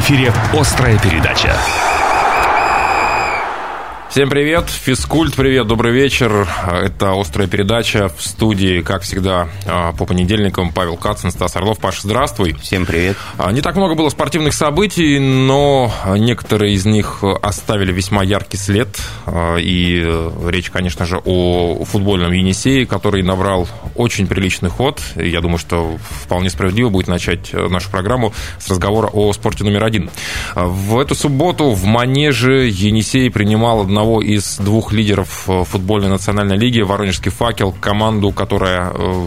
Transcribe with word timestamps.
эфире 0.00 0.32
«Острая 0.52 0.98
передача». 0.98 1.99
Всем 4.10 4.28
привет, 4.28 4.68
физкульт, 4.68 5.36
привет, 5.36 5.68
добрый 5.68 5.92
вечер. 5.92 6.48
Это 6.68 7.12
«Острая 7.12 7.46
передача» 7.46 8.08
в 8.08 8.20
студии, 8.20 8.80
как 8.80 9.02
всегда, 9.02 9.48
а, 9.68 9.92
по 9.92 10.04
понедельникам 10.04 10.72
Павел 10.72 10.96
Кацин, 10.96 11.30
Стас 11.30 11.54
Орлов. 11.54 11.78
Паша, 11.78 12.00
здравствуй. 12.02 12.54
Всем 12.54 12.86
привет. 12.86 13.16
А, 13.38 13.52
не 13.52 13.60
так 13.60 13.76
много 13.76 13.94
было 13.94 14.08
спортивных 14.08 14.52
событий, 14.52 15.20
но 15.20 15.92
некоторые 16.16 16.74
из 16.74 16.86
них 16.86 17.22
оставили 17.40 17.92
весьма 17.92 18.24
яркий 18.24 18.56
след. 18.56 18.88
А, 19.26 19.54
и 19.58 20.04
речь, 20.44 20.70
конечно 20.70 21.06
же, 21.06 21.22
о 21.24 21.84
футбольном 21.84 22.32
Енисее, 22.32 22.86
который 22.86 23.22
набрал 23.22 23.68
очень 23.94 24.26
приличный 24.26 24.70
ход. 24.70 25.00
Я 25.14 25.40
думаю, 25.40 25.58
что 25.58 25.96
вполне 26.24 26.50
справедливо 26.50 26.88
будет 26.88 27.06
начать 27.06 27.52
нашу 27.52 27.88
программу 27.90 28.34
с 28.58 28.68
разговора 28.68 29.06
о 29.06 29.32
спорте 29.34 29.62
номер 29.62 29.84
один. 29.84 30.10
В 30.56 30.98
эту 30.98 31.14
субботу 31.14 31.70
в 31.70 31.84
Манеже 31.84 32.66
Енисей 32.68 33.30
принимал 33.30 33.82
одна 33.82 33.99
одного 34.00 34.22
из 34.22 34.56
двух 34.56 34.92
лидеров 34.92 35.44
э, 35.48 35.64
футбольной 35.64 36.08
национальной 36.08 36.56
лиги, 36.56 36.80
Воронежский 36.80 37.30
факел, 37.30 37.72
команду, 37.72 38.32
которая 38.32 38.92
э, 38.94 39.26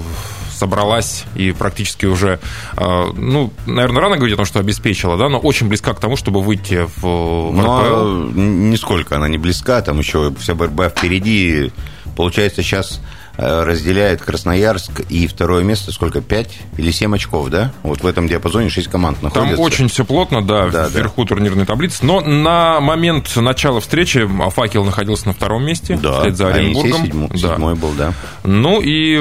собралась 0.51 1.25
и 1.35 1.51
практически 1.51 2.07
уже, 2.07 2.39
э, 2.75 3.05
ну, 3.15 3.53
наверное, 3.67 4.01
рано 4.01 4.15
говорить 4.17 4.33
о 4.33 4.37
том, 4.37 4.45
что 4.45 4.59
обеспечила, 4.59 5.15
да, 5.15 5.29
но 5.29 5.37
очень 5.37 5.67
близка 5.67 5.93
к 5.93 5.99
тому, 5.99 6.15
чтобы 6.15 6.41
выйти 6.41 6.87
в, 6.97 7.03
в 7.03 7.53
но 7.53 7.81
РПЛ. 7.81 8.39
Нисколько 8.39 9.17
она 9.17 9.27
не 9.27 9.37
близка, 9.37 9.81
там 9.81 9.99
еще 9.99 10.33
вся 10.39 10.55
борьба 10.55 10.89
впереди. 10.89 11.71
Получается, 12.15 12.63
сейчас 12.63 12.99
разделяет 13.37 14.21
Красноярск 14.21 15.01
и 15.09 15.27
второе 15.27 15.63
место 15.63 15.91
сколько? 15.91 16.21
5 16.21 16.49
или 16.77 16.91
7 16.91 17.15
очков, 17.15 17.49
да? 17.49 17.71
Вот 17.83 18.01
в 18.01 18.07
этом 18.07 18.27
диапазоне 18.27 18.69
6 18.69 18.87
команд 18.87 19.21
находятся. 19.21 19.55
Там 19.55 19.59
очень 19.59 19.87
все 19.87 20.05
плотно, 20.05 20.45
да, 20.45 20.67
да 20.69 20.87
вверху 20.87 21.23
да. 21.23 21.29
турнирной 21.29 21.65
таблицы. 21.65 22.05
Но 22.05 22.21
на 22.21 22.79
момент 22.79 23.35
начала 23.35 23.79
встречи 23.81 24.27
Факел 24.51 24.85
находился 24.85 25.27
на 25.27 25.33
втором 25.33 25.65
месте, 25.65 25.97
да. 26.01 26.19
вслед 26.19 26.37
за 26.37 26.47
Оренбургом. 26.47 27.01
А 27.01 27.05
седьмой, 27.05 27.29
да. 27.29 27.37
седьмой 27.37 27.75
был, 27.75 27.91
да. 27.93 28.13
Ну 28.43 28.81
и 28.81 29.17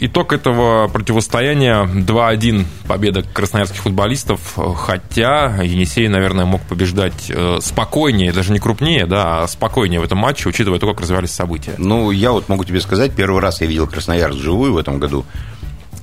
итог 0.00 0.32
этого 0.32 0.88
противостояния 0.88 1.84
2-1 1.84 2.66
победа 2.86 3.22
красноярских 3.22 3.82
футболистов, 3.82 4.56
хотя 4.76 5.62
Енисей, 5.62 6.08
наверное, 6.08 6.44
мог 6.44 6.62
побеждать 6.62 7.30
э, 7.30 7.58
спокойнее, 7.60 8.32
даже 8.32 8.52
не 8.52 8.58
крупнее, 8.58 9.06
да, 9.06 9.42
а 9.42 9.48
спокойнее 9.48 10.00
в 10.00 10.04
этом 10.04 10.18
матче, 10.18 10.48
учитывая 10.48 10.78
то, 10.78 10.86
как 10.88 11.00
развивались 11.00 11.30
события. 11.30 11.74
Ну, 11.78 12.10
я 12.10 12.32
вот 12.32 12.48
могу 12.48 12.64
тебе 12.64 12.80
сказать, 12.80 13.03
сказать, 13.04 13.16
первый 13.16 13.40
раз 13.40 13.60
я 13.60 13.66
видел 13.66 13.86
Красноярск 13.86 14.38
живую 14.38 14.72
в 14.72 14.78
этом 14.78 14.98
году. 14.98 15.24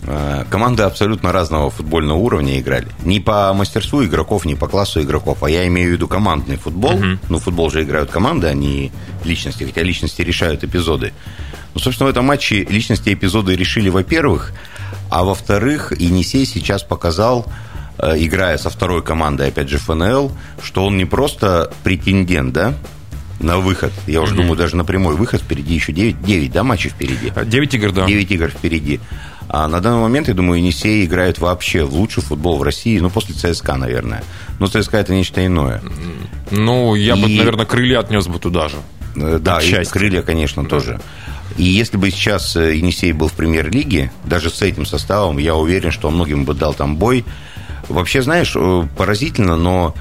Э, 0.04 0.46
команды 0.50 0.84
абсолютно 0.84 1.32
разного 1.32 1.70
футбольного 1.72 2.18
уровня 2.18 2.60
играли. 2.60 2.88
Не 3.04 3.20
по 3.20 3.54
мастерству 3.54 4.04
игроков, 4.04 4.46
не 4.46 4.56
по 4.56 4.68
классу 4.68 5.02
игроков, 5.02 5.44
а 5.44 5.50
я 5.50 5.66
имею 5.68 5.90
в 5.90 5.92
виду 5.94 6.08
командный 6.08 6.58
футбол. 6.58 6.94
Uh-huh. 6.94 7.18
Ну, 7.30 7.40
футбол 7.40 7.72
же 7.72 7.84
играют 7.84 8.12
команды, 8.12 8.48
а 8.48 8.54
не 8.54 8.92
личности, 9.24 9.64
хотя 9.64 9.82
личности 9.82 10.22
решают 10.22 10.64
эпизоды. 10.64 11.14
Ну, 11.74 11.80
собственно, 11.80 12.08
в 12.08 12.12
этом 12.12 12.26
матче 12.26 12.64
личности 12.64 13.10
и 13.10 13.14
эпизоды 13.14 13.56
решили, 13.56 13.90
во-первых, 13.90 14.54
а 15.10 15.24
во-вторых, 15.24 15.94
Енисей 15.98 16.46
сейчас 16.46 16.84
показал, 16.84 17.46
э, 17.98 18.14
играя 18.18 18.58
со 18.58 18.70
второй 18.70 19.02
командой, 19.02 19.48
опять 19.48 19.70
же, 19.70 19.78
ФНЛ, 19.78 20.32
что 20.62 20.86
он 20.86 20.98
не 20.98 21.06
просто 21.06 21.72
претендент, 21.84 22.54
да, 22.54 22.74
на 23.42 23.58
выход. 23.59 23.92
Я 24.08 24.22
уже 24.22 24.34
mm-hmm. 24.34 24.38
думаю, 24.38 24.56
даже 24.56 24.75
на 24.75 24.86
прямой 24.86 25.16
выход 25.16 25.42
впереди 25.42 25.73
еще 25.73 25.92
9, 25.92 26.23
9 26.23 26.52
да, 26.52 26.64
матчей 26.64 26.89
впереди? 26.89 27.31
9 27.36 27.73
игр, 27.73 27.92
да. 27.92 28.06
9 28.06 28.31
игр 28.31 28.50
впереди. 28.50 29.00
А 29.50 29.67
на 29.67 29.81
данный 29.81 30.00
момент, 30.00 30.30
я 30.30 30.34
думаю, 30.34 30.59
Енисей 30.59 31.06
играет 31.06 31.39
вообще 31.39 31.84
в 31.84 31.94
лучший 31.94 32.23
футбол 32.23 32.58
в 32.58 32.64
России, 32.64 32.97
ну, 33.00 33.09
после 33.09 33.36
ЦСКА, 33.36 33.75
наверное. 33.75 34.23
Но 34.59 34.67
ЦСКА 34.67 34.97
это 34.97 35.14
нечто 35.14 35.45
иное. 35.45 35.81
Ну, 36.51 36.96
я 36.96 37.16
и... 37.16 37.22
бы, 37.22 37.28
наверное, 37.28 37.66
крылья 37.66 38.00
отнес 38.00 38.28
бы 38.28 38.40
туда 38.40 38.69
же. 38.69 38.78
Э, 39.18 39.40
да, 39.41 39.59
и 39.59 39.84
крылья, 39.85 40.22
конечно, 40.22 40.63
да. 40.63 40.69
тоже. 40.69 41.01
И 41.57 41.63
если 41.63 41.97
бы 41.97 42.09
сейчас 42.12 42.56
э, 42.56 42.78
Енисей 42.78 43.12
был 43.12 43.28
в 43.28 43.34
премьер-лиге, 43.34 44.12
даже 44.24 44.50
с 44.50 44.62
этим 44.62 44.85
составом, 44.85 45.38
я 45.38 45.56
уверен, 45.56 45.91
что 45.91 46.07
он 46.07 46.16
многим 46.16 46.46
бы 46.46 46.53
дал 46.53 46.74
там 46.74 46.96
бой. 46.96 47.25
Вообще, 47.90 48.22
знаешь, 48.22 48.53
э, 48.56 48.88
поразительно, 48.97 49.57
но 49.57 49.94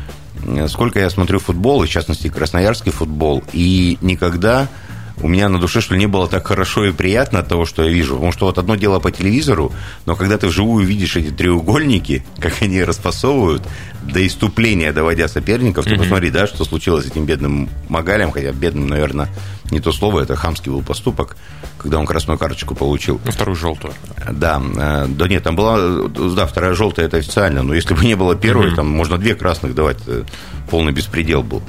сколько 0.69 0.99
я 0.99 1.11
смотрю 1.11 1.39
футбол, 1.39 1.83
и 1.83 1.87
в 1.87 1.91
частности 1.91 2.29
красноярский 2.29 2.93
футбол, 2.93 3.43
и 3.53 3.99
никогда 4.01 4.69
у 5.23 5.29
меня 5.29 5.49
на 5.49 5.59
душе, 5.59 5.81
что 5.81 5.95
ли, 5.95 6.01
не 6.01 6.07
было 6.07 6.29
так 6.29 6.47
хорошо 6.47 6.87
и 6.87 6.93
приятно 6.93 7.41
от 7.41 7.49
того, 7.49 7.67
что 7.67 7.85
я 7.85 7.91
вижу. 7.91 8.15
Потому 8.15 8.33
что 8.33 8.47
вот 8.47 8.59
одно 8.59 8.75
дело 8.75 9.01
по 9.01 9.11
телевизору, 9.11 9.73
но 10.07 10.17
когда 10.17 10.39
ты 10.39 10.47
вживую 10.47 10.87
видишь 10.87 11.17
эти 11.17 11.31
треугольники, 11.31 12.25
как 12.39 12.63
они 12.63 12.83
распасовывают, 12.83 13.63
до 14.03 14.27
иступления 14.27 14.93
доводя 14.93 15.29
соперников, 15.29 15.85
ты 15.85 15.97
посмотри, 15.97 16.31
да, 16.31 16.47
что 16.47 16.65
случилось 16.65 17.05
с 17.05 17.09
этим 17.09 17.27
бедным 17.27 17.69
Магалем, 17.89 18.31
хотя 18.31 18.53
бедным, 18.53 18.89
наверное, 18.89 19.29
не 19.71 19.81
то 19.81 19.93
слово, 19.93 20.21
это 20.21 20.37
хамский 20.37 20.71
был 20.71 20.83
поступок, 20.83 21.37
когда 21.79 21.99
он 21.99 22.07
красную 22.07 22.39
карточку 22.39 22.75
получил. 22.75 23.21
Ну, 23.25 23.33
вторую 23.33 23.57
желтую. 23.57 23.95
Да, 24.31 24.61
э, 24.77 25.07
да 25.09 25.29
нет, 25.29 25.43
там 25.43 25.57
была, 25.57 26.09
да, 26.09 26.47
вторая 26.47 26.75
желтая, 26.75 27.07
это 27.07 27.19
официально, 27.19 27.63
но 27.63 27.75
если 27.75 27.95
бы 27.95 28.05
не 28.05 28.15
было 28.15 28.35
первой, 28.37 28.71
mm-hmm. 28.71 28.77
там 28.77 28.89
можно 28.89 29.19
две 29.19 29.35
красных 29.35 29.75
давать, 29.75 29.99
э, 30.07 30.25
полный 30.71 30.93
беспредел 30.93 31.43
был. 31.43 31.63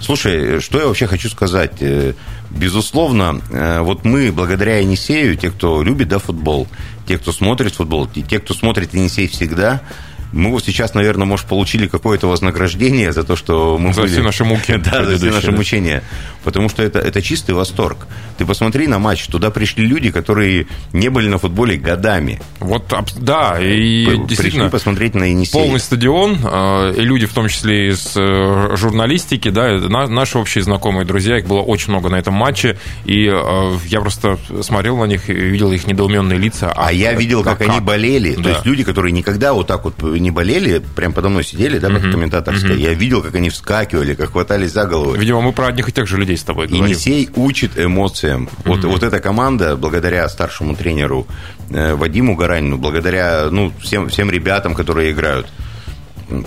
Слушай, 0.00 0.60
что 0.60 0.78
я 0.78 0.86
вообще 0.86 1.06
хочу 1.06 1.28
сказать? 1.28 1.80
Э, 1.80 2.14
безусловно, 2.50 3.40
вот 3.80 4.04
мы, 4.04 4.30
благодаря 4.30 4.78
Енисею, 4.78 5.36
те, 5.36 5.50
кто 5.50 5.82
любит 5.82 6.08
да, 6.08 6.18
футбол, 6.18 6.68
те, 7.06 7.18
кто 7.18 7.32
смотрит 7.32 7.74
футбол, 7.74 8.06
те, 8.06 8.38
кто 8.38 8.54
смотрит 8.54 8.94
Енисей 8.94 9.28
всегда, 9.28 9.82
мы 10.32 10.50
вот 10.50 10.64
сейчас, 10.64 10.94
наверное, 10.94 11.26
может, 11.26 11.46
получили 11.46 11.86
какое-то 11.86 12.28
вознаграждение 12.28 13.12
за 13.12 13.24
то, 13.24 13.36
что 13.36 13.78
мы 13.78 13.94
за 13.94 14.02
были... 14.02 14.12
все 14.12 14.22
наши 14.22 14.44
муки. 14.44 14.76
да, 14.92 15.04
за 15.04 15.16
все 15.16 15.30
наши 15.30 15.52
мучения. 15.52 16.02
Потому 16.44 16.68
что 16.68 16.82
это, 16.82 16.98
это 16.98 17.22
чистый 17.22 17.54
восторг. 17.54 18.06
Ты 18.38 18.44
посмотри 18.44 18.86
на 18.86 18.98
матч, 18.98 19.26
туда 19.26 19.50
пришли 19.50 19.86
люди, 19.86 20.10
которые 20.10 20.66
не 20.92 21.08
были 21.08 21.28
на 21.28 21.38
футболе 21.38 21.76
годами. 21.76 22.40
Вот, 22.60 22.92
да, 23.16 23.58
и 23.60 24.04
Пришли 24.04 24.26
действительно... 24.26 24.68
посмотреть 24.70 25.14
на 25.14 25.24
Енисей. 25.24 25.52
Полный 25.52 25.80
стадион, 25.80 26.38
а, 26.44 26.92
и 26.92 27.00
люди, 27.00 27.26
в 27.26 27.32
том 27.32 27.48
числе 27.48 27.90
из 27.90 28.12
э, 28.16 28.76
журналистики, 28.76 29.48
да, 29.48 29.78
наши 29.78 30.38
общие 30.38 30.62
знакомые, 30.62 31.04
друзья, 31.04 31.38
их 31.38 31.46
было 31.46 31.60
очень 31.60 31.90
много 31.90 32.08
на 32.08 32.16
этом 32.16 32.34
матче, 32.34 32.78
и 33.04 33.26
э, 33.26 33.78
я 33.86 34.00
просто 34.00 34.38
смотрел 34.62 34.96
на 34.96 35.04
них 35.04 35.28
видел 35.28 35.72
их 35.72 35.86
недоуменные 35.86 36.38
лица. 36.38 36.72
А, 36.74 36.88
а 36.88 36.92
я 36.92 37.12
видел, 37.12 37.42
как, 37.42 37.58
как 37.58 37.68
они 37.68 37.80
болели. 37.80 38.34
Да. 38.36 38.42
То 38.42 38.48
есть 38.50 38.66
люди, 38.66 38.84
которые 38.84 39.12
никогда 39.12 39.52
вот 39.52 39.66
так 39.66 39.84
вот 39.84 40.02
не 40.20 40.30
болели, 40.30 40.82
прям 40.94 41.12
подо 41.12 41.28
мной 41.28 41.44
сидели, 41.44 41.78
да, 41.78 41.88
uh-huh. 41.88 42.10
комментаторская, 42.10 42.72
uh-huh. 42.72 42.80
я 42.80 42.94
видел, 42.94 43.22
как 43.22 43.34
они 43.34 43.50
вскакивали, 43.50 44.14
как 44.14 44.32
хватались 44.32 44.72
за 44.72 44.86
голову. 44.86 45.14
Видимо, 45.14 45.40
мы 45.40 45.52
про 45.52 45.68
одних 45.68 45.88
и 45.88 45.92
тех 45.92 46.06
же 46.06 46.16
людей 46.16 46.36
с 46.36 46.42
тобой 46.42 46.66
говорим. 46.66 46.86
Енисей 46.86 47.28
учит 47.36 47.78
эмоциям. 47.78 48.44
Uh-huh. 48.44 48.68
Вот, 48.68 48.84
вот 48.84 49.02
эта 49.02 49.20
команда, 49.20 49.76
благодаря 49.76 50.28
старшему 50.28 50.74
тренеру 50.76 51.26
э, 51.70 51.94
Вадиму 51.94 52.36
Гаранину, 52.36 52.78
благодаря 52.78 53.48
ну, 53.50 53.72
всем, 53.80 54.08
всем 54.08 54.30
ребятам, 54.30 54.74
которые 54.74 55.12
играют, 55.12 55.46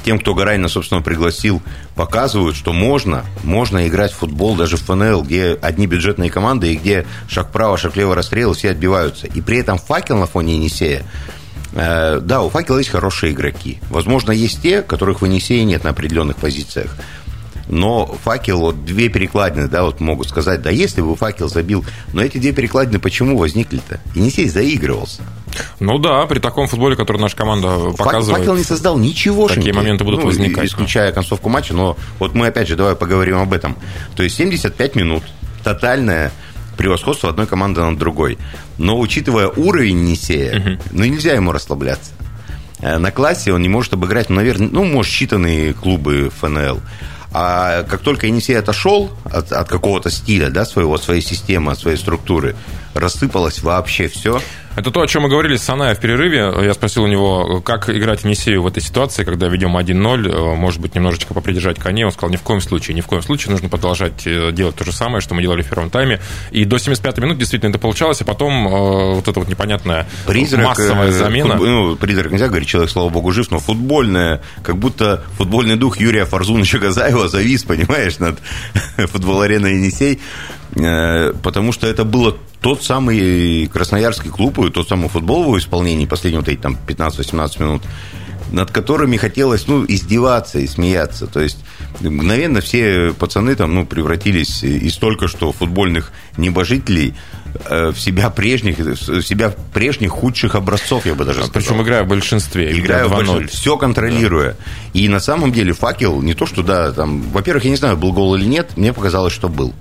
тем, 0.03 0.19
кто 0.19 0.33
Гаранина, 0.33 0.67
собственно, 0.67 1.01
пригласил, 1.01 1.61
показывают, 1.95 2.55
что 2.55 2.73
можно, 2.73 3.25
можно 3.43 3.87
играть 3.87 4.11
в 4.11 4.17
футбол 4.17 4.55
даже 4.55 4.77
в 4.77 4.81
ФНЛ, 4.81 5.23
где 5.23 5.57
одни 5.61 5.87
бюджетные 5.87 6.29
команды 6.29 6.73
и 6.73 6.75
где 6.75 7.05
шаг 7.27 7.49
вправо, 7.49 7.77
шаг 7.77 7.95
влево 7.95 8.15
расстрелы, 8.15 8.55
все 8.55 8.71
отбиваются. 8.71 9.27
И 9.27 9.41
при 9.41 9.59
этом 9.59 9.77
факел 9.77 10.17
на 10.17 10.25
фоне 10.25 10.55
Енисея 10.55 11.03
да, 11.73 12.41
у 12.41 12.49
факела 12.49 12.77
есть 12.79 12.89
хорошие 12.89 13.33
игроки. 13.33 13.79
Возможно, 13.89 14.31
есть 14.31 14.61
те, 14.61 14.81
которых 14.81 15.21
в 15.21 15.25
Енисее 15.25 15.63
нет 15.63 15.83
на 15.83 15.91
определенных 15.91 16.37
позициях. 16.37 16.95
Но 17.69 18.07
факел, 18.23 18.59
вот 18.61 18.83
две 18.83 19.09
перекладины, 19.09 19.67
да, 19.67 19.83
вот 19.83 19.99
могут 19.99 20.27
сказать, 20.27 20.63
да, 20.63 20.71
если 20.71 21.01
бы 21.01 21.15
факел 21.15 21.47
забил, 21.47 21.85
но 22.13 22.23
эти 22.23 22.39
две 22.39 22.51
перекладины 22.51 22.97
почему 22.97 23.37
возникли-то? 23.37 23.99
Енисей 24.15 24.49
заигрывался. 24.49 25.21
Ну 25.79 25.99
да, 25.99 26.25
при 26.25 26.39
таком 26.39 26.67
футболе, 26.67 26.95
который 26.95 27.21
наша 27.21 27.37
команда 27.37 27.91
показывает. 27.95 28.39
Факел 28.39 28.55
не 28.55 28.63
создал 28.63 28.97
ничего. 28.97 29.47
Такие 29.47 29.73
моменты 29.73 30.03
будут 30.03 30.21
ну, 30.21 30.27
возникать. 30.27 30.65
Исключая 30.65 31.11
концовку 31.11 31.49
матча, 31.49 31.75
но 31.75 31.95
вот 32.17 32.33
мы 32.33 32.47
опять 32.47 32.67
же 32.67 32.75
давай 32.75 32.95
поговорим 32.95 33.37
об 33.37 33.53
этом. 33.53 33.75
То 34.15 34.23
есть 34.23 34.35
75 34.37 34.95
минут, 34.95 35.23
тотальная 35.63 36.31
превосходство 36.79 37.29
одной 37.29 37.45
команды 37.45 37.81
над 37.81 37.99
другой. 37.99 38.37
Но 38.77 38.97
учитывая 38.97 39.49
уровень 39.49 40.05
Несея, 40.05 40.59
угу. 40.59 40.81
ну 40.91 41.03
нельзя 41.03 41.33
ему 41.33 41.51
расслабляться. 41.51 42.11
Э, 42.79 42.97
на 42.97 43.11
классе 43.11 43.51
он 43.51 43.61
не 43.61 43.67
может 43.67 43.93
обыграть, 43.93 44.29
ну, 44.29 44.37
наверное, 44.37 44.69
ну, 44.71 44.85
может, 44.85 45.11
считанные 45.11 45.73
клубы 45.73 46.31
ФНЛ. 46.39 46.79
А 47.31 47.83
как 47.83 47.99
только 47.99 48.27
Енисей 48.27 48.57
отошел 48.57 49.11
от, 49.25 49.51
от 49.51 49.67
какого-то 49.67 50.09
стиля, 50.09 50.49
да, 50.49 50.65
своего, 50.65 50.97
своей 50.97 51.21
системы, 51.21 51.73
от 51.73 51.79
своей 51.79 51.97
структуры, 51.97 52.55
рассыпалось 52.93 53.61
вообще 53.61 54.07
все. 54.07 54.39
Это 54.75 54.91
то, 54.91 55.01
о 55.01 55.07
чем 55.07 55.23
мы 55.23 55.29
говорили 55.29 55.57
с 55.57 55.63
Саная 55.63 55.93
в 55.95 55.99
перерыве. 55.99 56.53
Я 56.63 56.73
спросил 56.73 57.03
у 57.03 57.07
него, 57.07 57.59
как 57.61 57.89
играть 57.89 58.23
Енисею 58.23 58.61
в 58.61 58.67
этой 58.67 58.81
ситуации, 58.81 59.23
когда 59.23 59.47
ведем 59.47 59.75
1-0, 59.75 60.55
может 60.55 60.79
быть, 60.79 60.95
немножечко 60.95 61.33
попридержать 61.33 61.77
коней. 61.79 62.05
Он 62.05 62.11
сказал, 62.11 62.29
ни 62.29 62.37
в 62.37 62.43
коем 62.43 62.61
случае, 62.61 62.95
ни 62.95 63.01
в 63.01 63.07
коем 63.07 63.21
случае 63.21 63.51
нужно 63.51 63.67
продолжать 63.67 64.25
э, 64.25 64.51
делать 64.53 64.75
то 64.75 64.85
же 64.85 64.93
самое, 64.93 65.21
что 65.21 65.33
мы 65.33 65.41
делали 65.41 65.63
в 65.63 65.69
первом 65.69 65.89
тайме. 65.89 66.21
И 66.51 66.63
до 66.63 66.77
75-й 66.77 67.21
минуты 67.21 67.39
действительно 67.39 67.71
это 67.71 67.79
получалось, 67.79 68.21
а 68.21 68.25
потом 68.25 68.67
э, 68.67 69.15
вот 69.15 69.27
эта 69.27 69.39
вот 69.39 69.49
непонятная 69.49 70.07
призрак, 70.25 70.67
массовая 70.67 71.11
замена. 71.11 71.57
Футбол, 71.57 71.67
ну, 71.67 71.95
призрак 71.95 72.31
нельзя 72.31 72.47
говорить, 72.47 72.69
человек, 72.69 72.89
слава 72.89 73.09
богу, 73.09 73.31
жив, 73.31 73.51
но 73.51 73.59
футбольная, 73.59 74.41
как 74.63 74.77
будто 74.77 75.25
футбольный 75.37 75.75
дух 75.75 75.99
Юрия 75.99 76.25
Фарзуновича 76.25 76.77
Газаева 76.77 77.27
завис, 77.27 77.63
понимаешь, 77.63 78.19
над 78.19 78.39
футбол-ареной 79.11 79.73
Енисей. 79.73 80.21
Э, 80.79 81.33
потому 81.43 81.71
что 81.71 81.87
это 81.87 82.05
было 82.05 82.35
тот 82.61 82.83
самый 82.83 83.67
красноярский 83.67 84.29
клуб 84.29 84.59
и 84.59 84.69
тот 84.69 84.87
самый 84.87 85.09
футбол 85.09 85.51
в 85.51 85.57
исполнении 85.57 86.05
последние 86.05 86.39
вот 86.39 86.49
эти 86.49 86.59
там 86.59 86.77
15-18 86.87 87.61
минут, 87.61 87.83
над 88.51 88.71
которыми 88.71 89.17
хотелось, 89.17 89.67
ну, 89.67 89.85
издеваться 89.87 90.59
и 90.59 90.67
смеяться. 90.67 91.27
То 91.27 91.39
есть, 91.39 91.59
мгновенно 91.99 92.61
все 92.61 93.13
пацаны 93.17 93.55
там, 93.55 93.75
ну, 93.75 93.85
превратились 93.85 94.63
из 94.63 94.95
только 94.97 95.27
что 95.27 95.51
футбольных 95.51 96.11
небожителей 96.37 97.13
э, 97.65 97.91
в 97.91 97.99
себя 97.99 98.29
прежних, 98.29 98.79
в 98.79 99.21
себя 99.21 99.53
прежних 99.73 100.11
худших 100.11 100.55
образцов, 100.55 101.05
я 101.05 101.13
бы 101.13 101.25
даже 101.25 101.43
сказал. 101.43 101.53
Причем 101.53 101.81
играя 101.81 102.03
в 102.03 102.07
большинстве. 102.07 102.77
Играя 102.77 103.05
в 103.05 103.11
большинстве, 103.11 103.47
все 103.47 103.77
контролируя. 103.77 104.51
Да. 104.51 104.99
И 104.99 105.07
на 105.07 105.19
самом 105.19 105.51
деле 105.51 105.73
факел, 105.73 106.21
не 106.21 106.33
то 106.33 106.45
что, 106.45 106.63
да, 106.63 106.91
там, 106.91 107.21
во-первых, 107.31 107.65
я 107.65 107.71
не 107.71 107.77
знаю, 107.77 107.97
был 107.97 108.13
гол 108.13 108.35
или 108.35 108.45
нет, 108.45 108.77
мне 108.77 108.93
показалось, 108.93 109.33
что 109.33 109.49
был. 109.49 109.73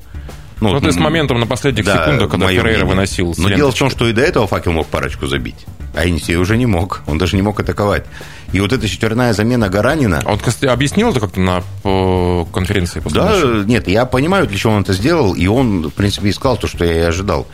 Ну, 0.61 0.73
ну 0.73 0.81
то 0.81 0.87
есть 0.87 0.99
моментом 0.99 1.39
на 1.41 1.47
последних 1.47 1.85
да, 1.85 2.05
секундах, 2.05 2.31
когда 2.31 2.49
Феррейра 2.49 2.85
выносил. 2.85 3.35
Но 3.39 3.49
дело 3.49 3.73
в 3.73 3.79
том, 3.79 3.91
что 3.91 4.09
и 4.09 4.13
до 4.13 4.23
этого 4.23 4.47
факел 4.47 4.73
мог 4.73 4.87
парочку 4.87 5.27
забить. 5.27 5.67
А 5.95 6.05
Енисей 6.05 6.37
уже 6.37 6.57
не 6.57 6.67
мог. 6.67 7.03
Он 7.07 7.19
даже 7.19 7.37
не 7.37 7.43
мог 7.43 7.59
атаковать. 7.61 8.05
И 8.53 8.61
вот 8.61 8.73
эта 8.73 8.89
четверная 8.89 9.33
замена 9.33 9.69
Гаранина... 9.69 10.23
А 10.25 10.33
он 10.33 10.41
объяснил 10.69 11.11
это 11.11 11.21
как-то 11.21 11.41
на 11.41 11.63
конференции? 12.53 13.01
После 13.01 13.21
да, 13.21 13.27
матча? 13.27 13.65
нет, 13.67 13.89
я 13.89 14.07
понимаю, 14.07 14.47
для 14.47 14.57
чего 14.57 14.73
он 14.73 14.83
это 14.83 14.93
сделал, 14.95 15.35
и 15.35 15.47
он, 15.47 15.89
в 15.89 15.93
принципе, 15.93 16.31
искал 16.31 16.57
то, 16.57 16.67
что 16.67 16.85
я 16.85 16.95
и 16.95 17.01
ожидал. 17.01 17.47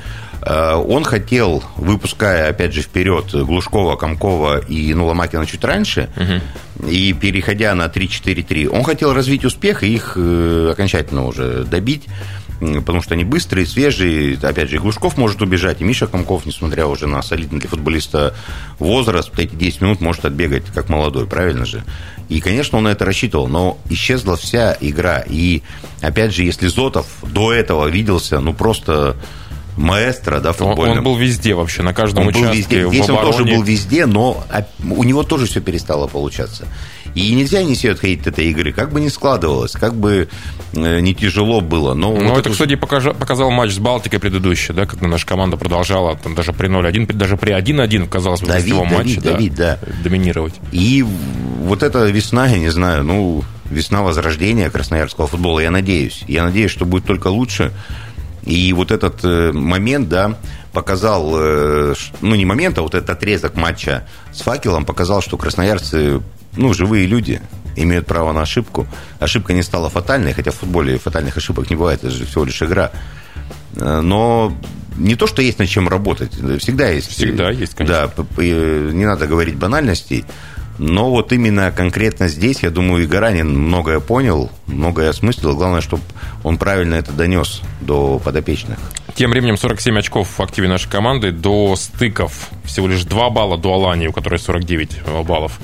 Э, 0.42 0.74
он 0.74 1.04
хотел, 1.04 1.64
выпуская, 1.76 2.50
опять 2.50 2.74
же, 2.74 2.82
вперед 2.82 3.32
Глушкова, 3.32 3.96
Комкова 3.96 4.58
и 4.58 4.92
Нуламакина 4.94 5.46
чуть 5.46 5.64
раньше, 5.64 6.10
угу. 6.16 6.88
и 6.88 7.12
переходя 7.12 7.74
на 7.74 7.86
3-4-3, 7.86 8.68
он 8.68 8.84
хотел 8.84 9.14
развить 9.14 9.44
успех 9.44 9.82
и 9.82 9.94
их 9.94 10.12
э, 10.16 10.68
окончательно 10.72 11.26
уже 11.26 11.64
добить 11.64 12.04
потому 12.84 13.02
что 13.02 13.14
они 13.14 13.25
быстрые, 13.25 13.66
свежие. 13.66 14.38
Опять 14.43 14.70
же, 14.70 14.76
и 14.76 14.78
Глушков 14.78 15.16
может 15.16 15.43
убежать, 15.43 15.81
и 15.81 15.84
Миша 15.84 16.06
Комков, 16.06 16.46
несмотря 16.46 16.87
уже 16.87 17.06
на 17.06 17.22
солидный 17.22 17.61
для 17.61 17.69
футболиста 17.69 18.34
возраст, 18.78 19.31
эти 19.38 19.55
10 19.55 19.81
минут 19.81 20.00
может 20.00 20.25
отбегать 20.25 20.64
как 20.75 20.88
молодой, 20.88 21.26
правильно 21.26 21.64
же? 21.64 21.84
И, 22.28 22.40
конечно, 22.40 22.78
он 22.78 22.84
на 22.84 22.88
это 22.88 23.05
рассчитывал, 23.05 23.49
но 23.49 23.78
исчезла 23.90 24.37
вся 24.37 24.76
игра. 24.81 25.22
И, 25.26 25.62
опять 26.00 26.34
же, 26.34 26.43
если 26.43 26.69
Зотов 26.69 27.06
до 27.22 27.52
этого 27.52 27.87
виделся, 27.87 28.40
ну, 28.40 28.55
просто 28.55 29.17
маэстро, 29.76 30.40
да, 30.40 30.52
футбольным. 30.52 30.93
Он, 30.93 30.99
он 30.99 31.05
был 31.05 31.17
везде 31.17 31.55
вообще, 31.55 31.82
на 31.82 31.93
каждом 31.93 32.25
он 32.25 32.28
участке. 32.28 32.46
Был 32.46 32.55
везде. 32.55 32.88
Здесь 32.88 33.10
он 33.10 33.20
тоже 33.20 33.44
был 33.44 33.62
везде, 33.62 34.06
но 34.06 34.44
у 34.82 35.05
него 35.05 35.22
тоже 35.22 35.46
все 35.46 35.60
перестало 35.60 36.06
получаться. 36.06 36.67
И 37.14 37.32
нельзя 37.34 37.62
не 37.62 37.75
отходить 37.75 38.22
от 38.22 38.28
этой 38.28 38.46
игры, 38.46 38.72
как 38.72 38.93
бы 38.93 39.00
ни 39.00 39.08
складывалось, 39.08 39.72
как 39.72 39.94
бы 39.94 40.28
э, 40.72 41.00
не 41.00 41.14
тяжело 41.14 41.61
было. 41.61 41.94
Но 41.94 42.11
ну, 42.11 42.16
вот 42.16 42.38
это, 42.38 42.40
это, 42.40 42.50
кстати, 42.50 42.75
показал 42.75 43.50
матч 43.50 43.72
с 43.72 43.78
Балтикой 43.78 44.19
предыдущий, 44.19 44.75
да, 44.75 44.87
когда 44.87 45.06
наша 45.06 45.26
команда 45.26 45.56
продолжала 45.56 46.16
там, 46.16 46.34
даже 46.34 46.52
при 46.52 46.69
0-1, 46.69 47.12
даже 47.12 47.37
при 47.37 47.52
1-1, 47.55 48.08
казалось, 48.08 48.43
в 48.43 48.46
давить, 48.46 48.75
давить, 48.75 48.93
матче 48.93 49.20
давить, 49.20 49.55
да, 49.55 49.78
да. 49.81 49.93
доминировать. 50.02 50.55
И 50.72 51.02
вот 51.02 51.82
эта 51.82 52.06
весна, 52.06 52.46
я 52.46 52.58
не 52.58 52.70
знаю, 52.70 53.05
ну, 53.05 53.44
весна 53.70 54.02
возрождения 54.02 54.69
красноярского 54.70 55.26
футбола, 55.26 55.60
я 55.60 55.70
надеюсь. 55.70 56.25
Я 56.26 56.44
надеюсь, 56.44 56.70
что 56.70 56.84
будет 56.84 57.06
только 57.06 57.28
лучше. 57.28 57.72
И 58.44 58.72
вот 58.72 58.90
этот 58.90 59.25
э, 59.25 59.52
момент, 59.52 60.08
да, 60.08 60.37
показал, 60.74 61.32
э, 61.36 61.94
ну 62.20 62.34
не 62.34 62.44
момент, 62.44 62.76
а 62.78 62.82
вот 62.82 62.94
этот 62.94 63.08
отрезок 63.08 63.56
матча 63.56 64.06
с 64.32 64.42
факелом 64.42 64.84
показал, 64.84 65.22
что 65.22 65.38
красноярцы 65.38 66.20
ну, 66.56 66.74
живые 66.74 67.06
люди 67.06 67.40
имеют 67.76 68.06
право 68.06 68.32
на 68.32 68.42
ошибку. 68.42 68.86
Ошибка 69.18 69.52
не 69.54 69.62
стала 69.62 69.88
фатальной, 69.88 70.32
хотя 70.34 70.50
в 70.50 70.56
футболе 70.56 70.98
фатальных 70.98 71.36
ошибок 71.36 71.70
не 71.70 71.76
бывает, 71.76 72.00
это 72.04 72.10
же 72.10 72.26
всего 72.26 72.44
лишь 72.44 72.62
игра. 72.62 72.90
Э, 73.76 74.00
но 74.00 74.52
не 74.96 75.16
то, 75.16 75.26
что 75.26 75.42
есть 75.42 75.58
над 75.58 75.68
чем 75.68 75.88
работать, 75.88 76.32
всегда 76.60 76.88
есть. 76.88 77.10
Всегда 77.10 77.50
есть, 77.50 77.74
конечно. 77.74 78.12
Да, 78.16 78.42
не 78.44 79.06
надо 79.06 79.26
говорить 79.26 79.56
банальностей. 79.56 80.24
Но 80.78 81.10
вот 81.10 81.32
именно 81.32 81.70
конкретно 81.70 82.26
здесь, 82.26 82.62
я 82.62 82.70
думаю, 82.70 83.04
и 83.04 83.06
Гаранин 83.06 83.48
многое 83.48 84.00
понял, 84.00 84.50
многое 84.66 85.10
осмыслил. 85.10 85.54
Главное, 85.54 85.80
чтобы 85.80 86.02
он 86.42 86.58
правильно 86.58 86.94
это 86.94 87.12
донес 87.12 87.62
до 87.80 88.18
подопечных. 88.18 88.78
Тем 89.14 89.31
временем 89.31 89.56
47 89.56 89.96
очков 89.99 90.38
в 90.38 90.43
активе 90.43 90.66
нашей 90.66 90.90
команды. 90.90 91.31
До 91.31 91.76
стыков 91.76 92.50
всего 92.64 92.88
лишь 92.88 93.05
2 93.05 93.31
балла 93.31 93.56
до 93.56 93.75
Алании, 93.75 94.08
у 94.08 94.12
которой 94.12 94.40
49 94.40 95.02
баллов. 95.25 95.61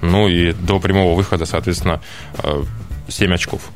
Ну 0.00 0.26
и 0.26 0.52
до 0.52 0.80
прямого 0.80 1.14
выхода, 1.14 1.44
соответственно, 1.44 2.00
7 3.08 3.30
э, 3.30 3.34
очков. 3.34 3.70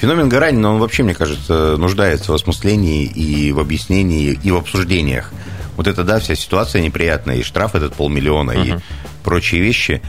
Феномен 0.00 0.28
Гаранина, 0.28 0.72
он 0.72 0.78
вообще, 0.78 1.02
мне 1.02 1.14
кажется, 1.14 1.76
нуждается 1.76 2.30
в 2.30 2.34
осмыслении 2.36 3.04
и 3.04 3.50
в 3.50 3.58
объяснении, 3.58 4.38
и 4.40 4.50
в 4.52 4.56
обсуждениях. 4.56 5.32
Вот 5.76 5.88
это, 5.88 6.04
да, 6.04 6.20
вся 6.20 6.36
ситуация 6.36 6.80
неприятная, 6.82 7.36
и 7.36 7.42
штраф 7.42 7.74
этот 7.74 7.94
полмиллиона, 7.94 8.52
uh-huh. 8.52 8.78
и 8.78 8.80
прочие 9.24 9.60
вещи. 9.60 10.00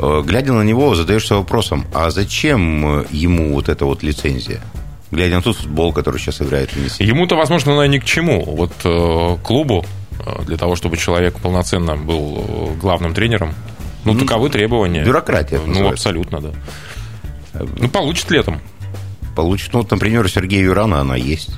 Э, 0.00 0.24
глядя 0.26 0.52
на 0.52 0.62
него, 0.62 0.96
задаешься 0.96 1.36
вопросом, 1.36 1.86
а 1.94 2.10
зачем 2.10 3.06
ему 3.10 3.54
вот 3.54 3.68
эта 3.68 3.84
вот 3.84 4.02
лицензия? 4.02 4.60
Глядя 5.10 5.36
на 5.36 5.42
тот 5.42 5.56
футбол, 5.56 5.92
который 5.92 6.18
сейчас 6.18 6.42
играет 6.42 6.70
в 6.70 6.76
Енисей. 6.76 7.06
Ему-то, 7.06 7.36
возможно, 7.36 7.72
она 7.72 7.86
ни 7.86 7.98
к 7.98 8.04
чему. 8.04 8.44
Вот 8.44 8.72
э, 8.84 9.36
клубу, 9.42 9.84
э, 10.24 10.42
для 10.44 10.56
того, 10.56 10.76
чтобы 10.76 10.96
человек 10.96 11.38
полноценно 11.38 11.96
был 11.96 12.44
э, 12.46 12.80
главным 12.80 13.14
тренером, 13.14 13.54
ну, 14.04 14.12
ну 14.12 14.20
таковы 14.20 14.50
требования. 14.50 15.04
Бюрократия. 15.04 15.60
Ну, 15.64 15.88
абсолютно, 15.88 16.40
да. 16.40 16.50
Ну, 17.78 17.88
получит 17.88 18.30
летом. 18.30 18.60
Получит. 19.34 19.72
Ну, 19.72 19.80
вот, 19.80 19.90
например, 19.90 20.24
у 20.24 20.28
Сергея 20.28 20.62
Юрана 20.62 21.00
она 21.00 21.16
есть. 21.16 21.50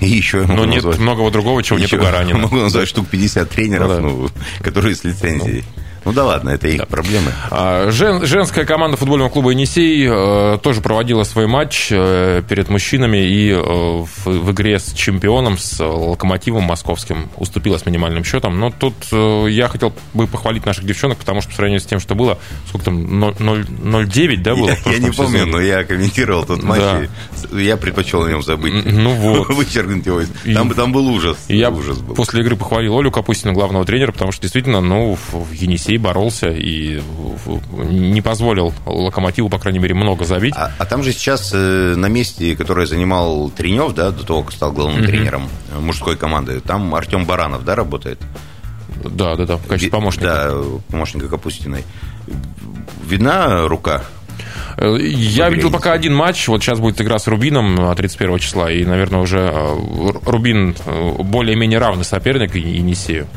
И 0.00 0.08
еще 0.08 0.46
Но 0.46 0.64
нет 0.64 0.76
назвать, 0.76 0.98
многого 0.98 1.30
другого, 1.30 1.62
чего 1.62 1.78
еще, 1.78 1.96
нет 1.96 2.00
у 2.00 2.04
Гаранина. 2.04 2.38
Могу 2.42 2.56
назвать 2.56 2.88
штук 2.88 3.08
50 3.08 3.50
тренеров, 3.50 3.88
ну, 3.88 3.94
да. 3.94 4.00
ну, 4.00 4.28
которые 4.62 4.94
с 4.94 5.04
лицензией. 5.04 5.64
Ну. 5.76 5.82
Ну 6.04 6.12
да 6.12 6.24
ладно, 6.24 6.50
это 6.50 6.68
их 6.68 6.78
да. 6.78 6.86
проблемы. 6.86 7.32
А, 7.50 7.90
жен, 7.90 8.24
женская 8.26 8.64
команда 8.64 8.96
футбольного 8.96 9.28
клуба 9.28 9.50
«Енисей» 9.50 10.06
э, 10.08 10.58
тоже 10.62 10.80
проводила 10.80 11.24
свой 11.24 11.46
матч 11.46 11.88
э, 11.90 12.42
перед 12.48 12.68
мужчинами 12.68 13.18
и 13.18 13.50
э, 13.50 13.58
в, 13.58 14.26
в 14.26 14.52
игре 14.52 14.78
с 14.78 14.92
чемпионом, 14.92 15.58
с 15.58 15.84
«Локомотивом» 15.84 16.64
московским 16.64 17.30
уступила 17.36 17.78
с 17.78 17.86
минимальным 17.86 18.24
счетом. 18.24 18.58
Но 18.58 18.70
тут 18.70 18.94
я 19.12 19.68
хотел 19.68 19.92
бы 20.14 20.26
похвалить 20.26 20.66
наших 20.66 20.84
девчонок, 20.84 21.18
потому 21.18 21.40
что 21.40 21.50
по 21.50 21.56
сравнению 21.56 21.80
с 21.80 21.84
тем, 21.84 22.00
что 22.00 22.14
было, 22.14 22.38
сколько 22.68 22.86
там, 22.86 23.24
0,9, 23.24 24.36
да, 24.42 24.54
было? 24.54 24.68
Я, 24.68 24.92
я 24.92 24.98
не 24.98 25.10
помню, 25.10 25.46
но 25.46 25.60
я 25.60 25.84
комментировал 25.84 26.44
тот 26.44 26.62
матч, 26.62 26.80
да. 26.80 27.58
я 27.58 27.76
предпочел 27.76 28.24
о 28.24 28.28
нем 28.28 28.42
забыть. 28.42 28.84
Ну 28.84 29.14
вот. 29.14 29.48
Вычеркнуть 29.54 30.06
его. 30.06 30.22
Там, 30.54 30.70
там 30.74 30.92
был 30.92 31.08
ужас. 31.08 31.36
Я 31.48 31.70
ужас 31.70 31.98
был. 31.98 32.14
после 32.14 32.42
игры 32.42 32.56
похвалил 32.56 32.98
Олю 32.98 33.10
Капустину, 33.10 33.52
главного 33.52 33.84
тренера, 33.84 34.12
потому 34.12 34.32
что 34.32 34.42
действительно, 34.42 34.80
ну, 34.80 35.18
в 35.32 35.52
«Енисей» 35.52 35.87
боролся 35.96 36.48
и 36.48 37.00
не 37.72 38.20
позволил 38.20 38.74
Локомотиву, 38.84 39.48
по 39.48 39.58
крайней 39.58 39.78
мере, 39.78 39.94
много 39.94 40.24
забить. 40.24 40.54
А, 40.56 40.72
а 40.78 40.84
там 40.84 41.02
же 41.02 41.12
сейчас 41.12 41.52
э, 41.54 41.94
на 41.96 42.06
месте, 42.06 42.56
которое 42.56 42.86
занимал 42.86 43.50
Тренев, 43.50 43.94
да, 43.94 44.10
до 44.10 44.24
того, 44.24 44.42
как 44.42 44.52
стал 44.52 44.72
главным 44.72 45.02
mm-hmm. 45.02 45.06
тренером 45.06 45.48
мужской 45.80 46.16
команды, 46.16 46.60
там 46.60 46.94
Артем 46.94 47.24
Баранов, 47.24 47.64
да, 47.64 47.74
работает? 47.74 48.20
Да, 49.04 49.36
да, 49.36 49.46
да, 49.46 49.56
в 49.56 49.66
качестве 49.66 49.90
помощника. 49.90 50.26
Да, 50.26 50.54
помощника 50.90 51.28
Капустиной. 51.28 51.84
Видна 53.06 53.66
рука 53.68 54.04
э, 54.76 54.98
я 55.00 55.48
видел 55.48 55.70
пока 55.70 55.92
один 55.92 56.14
матч. 56.14 56.48
Вот 56.48 56.62
сейчас 56.62 56.80
будет 56.80 57.00
игра 57.00 57.18
с 57.18 57.26
Рубином 57.26 57.94
31 57.94 58.38
числа. 58.38 58.70
И, 58.70 58.84
наверное, 58.84 59.20
уже 59.20 59.38
э, 59.38 60.10
Рубин 60.26 60.74
более-менее 61.18 61.78
равный 61.78 62.04
соперник 62.04 62.56
и 62.56 62.60
Енисею 62.60 63.28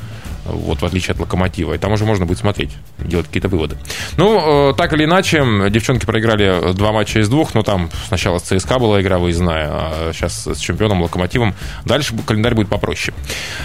вот 0.45 0.81
в 0.81 0.85
отличие 0.85 1.13
от 1.13 1.19
Локомотива. 1.19 1.73
И 1.73 1.77
там 1.77 1.91
уже 1.91 2.05
можно 2.05 2.25
будет 2.25 2.39
смотреть, 2.39 2.71
делать 2.99 3.27
какие-то 3.27 3.47
выводы. 3.49 3.77
Ну, 4.17 4.71
э, 4.71 4.73
так 4.75 4.93
или 4.93 5.05
иначе, 5.05 5.43
девчонки 5.69 6.05
проиграли 6.05 6.73
два 6.73 6.91
матча 6.91 7.19
из 7.19 7.29
двух, 7.29 7.53
но 7.53 7.63
там 7.63 7.89
сначала 8.07 8.39
с 8.39 8.43
ЦСКА 8.43 8.79
была 8.79 9.01
игра 9.01 9.17
выездная, 9.17 9.67
а 9.71 10.11
сейчас 10.13 10.47
с 10.47 10.59
чемпионом 10.59 11.01
Локомотивом. 11.01 11.55
Дальше 11.85 12.15
календарь 12.25 12.55
будет 12.55 12.69
попроще. 12.69 13.15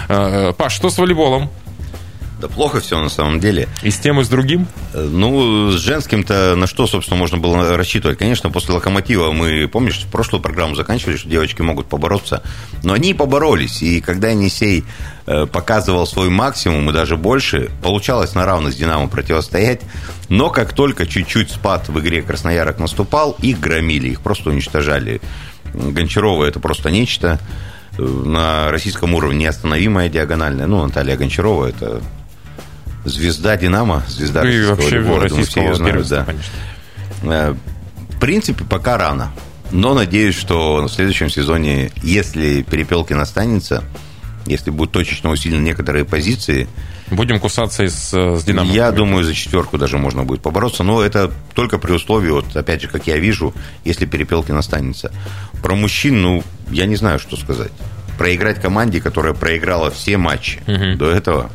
Э, 0.07 0.53
Паш, 0.57 0.73
что 0.73 0.89
с 0.89 0.97
волейболом? 0.97 1.49
Да 2.39 2.47
плохо 2.47 2.79
все 2.81 2.99
на 2.99 3.09
самом 3.09 3.39
деле. 3.39 3.67
И 3.81 3.89
с 3.89 3.97
тем, 3.97 4.21
и 4.21 4.23
с 4.23 4.29
другим? 4.29 4.67
Э, 4.93 5.01
ну, 5.01 5.71
с 5.71 5.79
женским-то 5.79 6.55
на 6.55 6.67
что, 6.67 6.85
собственно, 6.85 7.17
можно 7.17 7.37
было 7.39 7.75
рассчитывать? 7.75 8.19
Конечно, 8.19 8.51
после 8.51 8.75
«Локомотива» 8.75 9.31
мы, 9.31 9.67
помнишь, 9.67 10.05
прошлую 10.11 10.41
программу 10.41 10.75
заканчивали, 10.75 11.17
что 11.17 11.27
девочки 11.27 11.63
могут 11.63 11.87
побороться. 11.87 12.43
Но 12.83 12.93
они 12.93 13.15
поборолись. 13.15 13.81
И 13.81 14.01
когда 14.01 14.29
Енисей 14.29 14.85
э, 15.25 15.47
показывал 15.47 16.05
свой 16.05 16.29
максимум 16.29 16.87
и 16.91 16.93
даже 16.93 17.17
больше, 17.17 17.71
получалось 17.81 18.35
на 18.35 18.45
равных 18.45 18.73
с 18.73 18.75
«Динамо» 18.75 19.07
противостоять. 19.07 19.81
Но 20.29 20.51
как 20.51 20.73
только 20.73 21.07
чуть-чуть 21.07 21.49
спад 21.49 21.89
в 21.89 21.99
игре 21.99 22.21
Красноярок 22.21 22.77
наступал, 22.77 23.35
их 23.41 23.59
громили, 23.59 24.09
их 24.09 24.21
просто 24.21 24.51
уничтожали. 24.51 25.21
Гончарова– 25.73 26.45
это 26.45 26.59
просто 26.59 26.91
нечто 26.91 27.39
э, 27.97 28.01
на 28.03 28.69
российском 28.69 29.15
уровне 29.15 29.45
неостановимая 29.45 30.07
диагональная. 30.07 30.67
Ну, 30.67 30.85
Наталья 30.85 31.17
Гончарова– 31.17 31.65
это 31.69 32.03
звезда 33.07 33.57
Динамо, 33.57 34.03
звезда 34.07 34.47
и 34.49 34.65
вообще 34.65 35.01
города, 35.01 35.35
российского 35.35 35.73
знают, 35.75 36.07
да. 36.07 36.25
конечно. 36.25 36.53
Э, 37.23 37.55
в 38.09 38.19
принципе, 38.19 38.63
пока 38.63 38.97
рано. 38.97 39.31
Но 39.71 39.93
надеюсь, 39.93 40.35
что 40.35 40.83
в 40.83 40.89
следующем 40.89 41.29
сезоне, 41.29 41.91
если 42.01 42.63
Перепелкин 42.63 43.19
останется, 43.19 43.83
если 44.45 44.71
будут 44.71 44.91
точечно 44.91 45.29
усилены 45.29 45.61
некоторые 45.61 46.05
позиции... 46.05 46.67
Будем 47.09 47.39
кусаться 47.39 47.87
с, 47.87 48.13
с 48.13 48.43
«Динамо». 48.43 48.71
Я 48.71 48.91
думаю, 48.91 49.23
за 49.23 49.33
четверку 49.33 49.77
даже 49.77 49.97
можно 49.97 50.23
будет 50.23 50.41
побороться. 50.41 50.83
Но 50.83 51.01
это 51.01 51.31
только 51.53 51.77
при 51.77 51.91
условии, 51.91 52.29
вот 52.29 52.55
опять 52.55 52.81
же, 52.81 52.87
как 52.87 53.07
я 53.07 53.17
вижу, 53.17 53.53
если 53.83 54.05
Перепелкин 54.05 54.55
останется. 54.55 55.11
Про 55.61 55.75
мужчин, 55.75 56.21
ну, 56.21 56.43
я 56.69 56.85
не 56.85 56.95
знаю, 56.95 57.19
что 57.19 57.35
сказать. 57.37 57.71
Проиграть 58.17 58.61
команде, 58.61 58.99
которая 58.99 59.33
проиграла 59.33 59.91
все 59.91 60.17
матчи 60.17 60.59
угу. 60.67 60.97
до 60.97 61.11
этого 61.11 61.51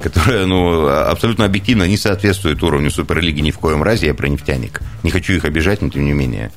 которая, 0.00 0.46
ну, 0.46 0.88
абсолютно 0.88 1.44
объективно 1.44 1.84
не 1.84 1.96
соответствует 1.96 2.62
уровню 2.62 2.90
Суперлиги 2.90 3.40
ни 3.40 3.50
в 3.50 3.58
коем 3.58 3.82
разе, 3.82 4.06
я 4.06 4.14
про 4.14 4.28
нефтяник. 4.28 4.80
Не 5.02 5.10
хочу 5.10 5.34
их 5.34 5.44
обижать, 5.44 5.82
но 5.82 5.90
тем 5.90 6.04
не 6.04 6.12
менее. 6.12 6.50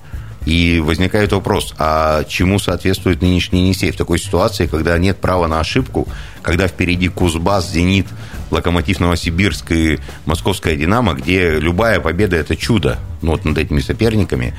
И 0.45 0.81
возникает 0.83 1.31
вопрос, 1.31 1.73
а 1.77 2.25
чему 2.25 2.59
соответствует 2.59 3.21
нынешний 3.21 3.61
Енисей 3.61 3.91
в 3.91 3.95
такой 3.95 4.19
ситуации, 4.19 4.67
когда 4.67 4.97
нет 4.97 5.17
права 5.17 5.47
на 5.47 5.59
ошибку, 5.59 6.07
когда 6.41 6.67
впереди 6.67 7.07
Кузбасс, 7.07 7.71
Зенит, 7.71 8.07
Локомотив 8.51 8.99
Новосибирск 8.99 9.71
и 9.71 9.99
Московская 10.25 10.75
Динамо, 10.75 11.13
где 11.13 11.59
любая 11.59 11.99
победа– 11.99 12.35
это 12.37 12.57
чудо 12.57 12.99
ну, 13.21 13.31
вот 13.31 13.45
над 13.45 13.57
этими 13.57 13.79
соперниками. 13.79 14.53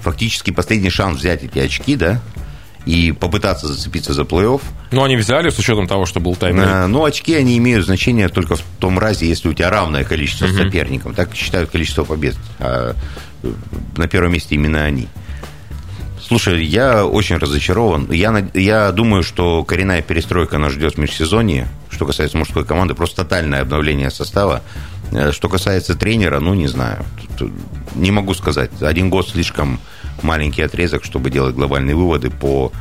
Фактически 0.00 0.52
последний 0.52 0.90
шанс 0.90 1.18
взять 1.18 1.42
эти 1.44 1.58
очки, 1.58 1.96
да, 1.96 2.22
и 2.86 3.12
попытаться 3.12 3.66
зацепиться 3.66 4.14
за 4.14 4.22
плей-офф. 4.22 4.62
Ну, 4.92 5.02
они 5.02 5.16
взяли 5.16 5.50
с 5.50 5.58
учетом 5.58 5.88
того, 5.88 6.06
что 6.06 6.20
был 6.20 6.36
тайм 6.36 6.58
а, 6.60 6.86
Ну, 6.86 7.04
очки, 7.04 7.34
они 7.34 7.58
имеют 7.58 7.84
значение 7.84 8.28
только 8.28 8.54
в 8.54 8.62
том 8.78 8.98
разе, 8.98 9.28
если 9.28 9.48
у 9.48 9.52
тебя 9.52 9.70
равное 9.70 10.04
количество 10.04 10.46
uh-huh. 10.46 10.64
соперников. 10.64 11.14
Так 11.16 11.34
считают 11.34 11.70
количество 11.70 12.04
побед. 12.04 12.36
А 12.60 12.94
на 13.96 14.08
первом 14.08 14.32
месте 14.32 14.54
именно 14.54 14.84
они. 14.84 15.08
Слушай, 16.26 16.64
я 16.64 17.06
очень 17.06 17.36
разочарован. 17.36 18.10
Я, 18.10 18.48
я 18.54 18.90
думаю, 18.90 19.22
что 19.22 19.62
коренная 19.64 20.02
перестройка 20.02 20.58
нас 20.58 20.72
ждет 20.72 20.94
в 20.94 20.98
межсезонье. 20.98 21.68
Что 21.88 22.06
касается 22.06 22.36
мужской 22.36 22.64
команды, 22.64 22.94
просто 22.94 23.22
тотальное 23.22 23.62
обновление 23.62 24.10
состава. 24.10 24.62
Э, 25.12 25.32
что 25.32 25.48
касается 25.48 25.94
тренера, 25.94 26.40
ну, 26.40 26.54
не 26.54 26.66
знаю. 26.66 27.04
Не 27.94 28.10
могу 28.10 28.34
сказать. 28.34 28.70
Один 28.82 29.10
год 29.10 29.28
слишком 29.28 29.80
маленький 30.22 30.62
отрезок, 30.62 31.04
чтобы 31.04 31.30
делать 31.30 31.54
глобальные 31.54 31.94
выводы 31.94 32.30
по 32.30 32.72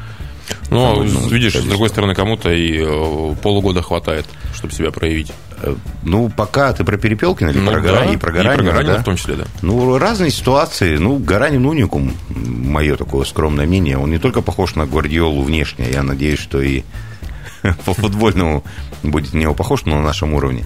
ну, 0.70 1.04
ну 1.04 1.28
видишь, 1.30 1.56
с 1.56 1.64
другой 1.64 1.90
стороны, 1.90 2.14
кому-то 2.14 2.52
и 2.52 2.80
э, 2.80 3.36
полугода 3.42 3.82
хватает, 3.82 4.26
чтобы 4.54 4.74
себя 4.74 4.92
проявить. 4.92 5.32
Э, 5.62 5.76
ну, 6.04 6.30
пока 6.30 6.74
ты 6.74 6.84
про 6.84 6.98
Перепелкина 6.98 7.50
или 7.50 7.60
ну, 7.60 7.72
про, 7.72 7.82
да, 7.82 8.06
и 8.06 8.18
про 8.18 8.32
Гаранина, 8.32 8.54
и 8.54 8.64
про 8.64 8.72
Гаранина 8.72 8.94
да? 8.96 9.02
в 9.02 9.04
том 9.04 9.16
числе, 9.16 9.36
да. 9.36 9.46
Ну, 9.62 9.98
разные 9.98 10.32
ситуации. 10.32 10.98
Ну, 10.98 11.18
Гаранин 11.18 11.66
уникум, 11.66 12.14
мое 12.30 12.96
такое 12.96 13.26
скромное 13.26 13.66
мнение. 13.66 13.98
Он 13.98 14.10
не 14.10 14.20
только 14.20 14.42
похож 14.42 14.76
на 14.76 14.86
Гвардиолу 14.86 15.44
внешне, 15.44 15.90
я 15.92 16.04
надеюсь, 16.04 16.40
что 16.40 16.62
и 16.62 16.84
по 17.86 17.94
футбольному 17.94 18.64
будет 19.04 19.34
на 19.34 19.40
него 19.40 19.54
похож, 19.54 19.86
но 19.86 19.98
на 19.98 20.04
нашем 20.04 20.34
уровне. 20.34 20.66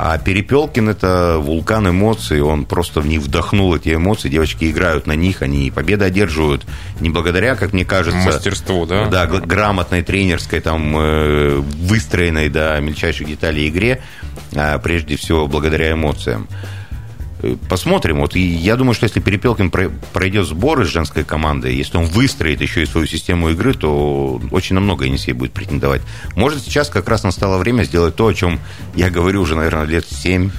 А 0.00 0.16
Перепелкин– 0.16 0.88
это 0.90 1.38
вулкан 1.40 1.88
эмоций, 1.88 2.40
он 2.40 2.66
просто 2.66 3.00
в 3.00 3.08
них 3.08 3.20
вдохнул 3.20 3.74
эти 3.74 3.96
эмоции, 3.96 4.28
девочки 4.28 4.70
играют 4.70 5.08
на 5.08 5.16
них, 5.16 5.42
они 5.42 5.72
победы 5.72 6.04
одерживают 6.04 6.64
не 7.00 7.10
благодаря, 7.10 7.56
как 7.56 7.72
мне 7.72 7.84
кажется... 7.84 8.20
Мастерству, 8.20 8.86
да? 8.86 9.08
Да, 9.08 9.26
грамотной 9.26 10.04
тренерской, 10.04 10.60
там, 10.60 10.96
э, 10.96 11.56
выстроенной 11.56 12.48
до 12.48 12.78
мельчайших 12.80 13.26
деталей 13.26 13.68
игре, 13.68 14.00
а 14.54 14.78
прежде 14.78 15.16
всего 15.16 15.48
благодаря 15.48 15.90
эмоциям. 15.90 16.46
Э, 17.40 17.56
посмотрим. 17.68 18.20
Вот 18.20 18.34
и 18.36 18.40
я 18.40 18.76
думаю, 18.76 18.94
что 18.94 19.04
если 19.04 19.20
Перепелкин 19.20 19.70
пройдет 20.12 20.46
сборы 20.46 20.84
с 20.84 20.88
женской 20.88 21.24
командой, 21.24 21.74
если 21.74 21.96
он 21.96 22.06
выстроит 22.06 22.60
еще 22.60 22.82
и 22.82 22.86
свою 22.86 23.06
систему 23.06 23.50
игры, 23.50 23.74
то 23.74 24.40
очень 24.50 24.74
на 24.74 24.80
много 24.80 25.04
Енисей 25.04 25.32
будет 25.32 25.52
претендовать. 25.52 26.02
Может, 26.34 26.62
сейчас 26.62 26.88
как 26.88 27.08
раз 27.08 27.22
настало 27.22 27.58
время 27.58 27.84
сделать 27.84 28.16
то, 28.16 28.26
о 28.26 28.34
чем 28.34 28.60
я 28.94 29.10
говорю 29.10 29.42
уже, 29.42 29.54
наверное, 29.54 29.84
лет 29.84 30.06
семь. 30.08 30.50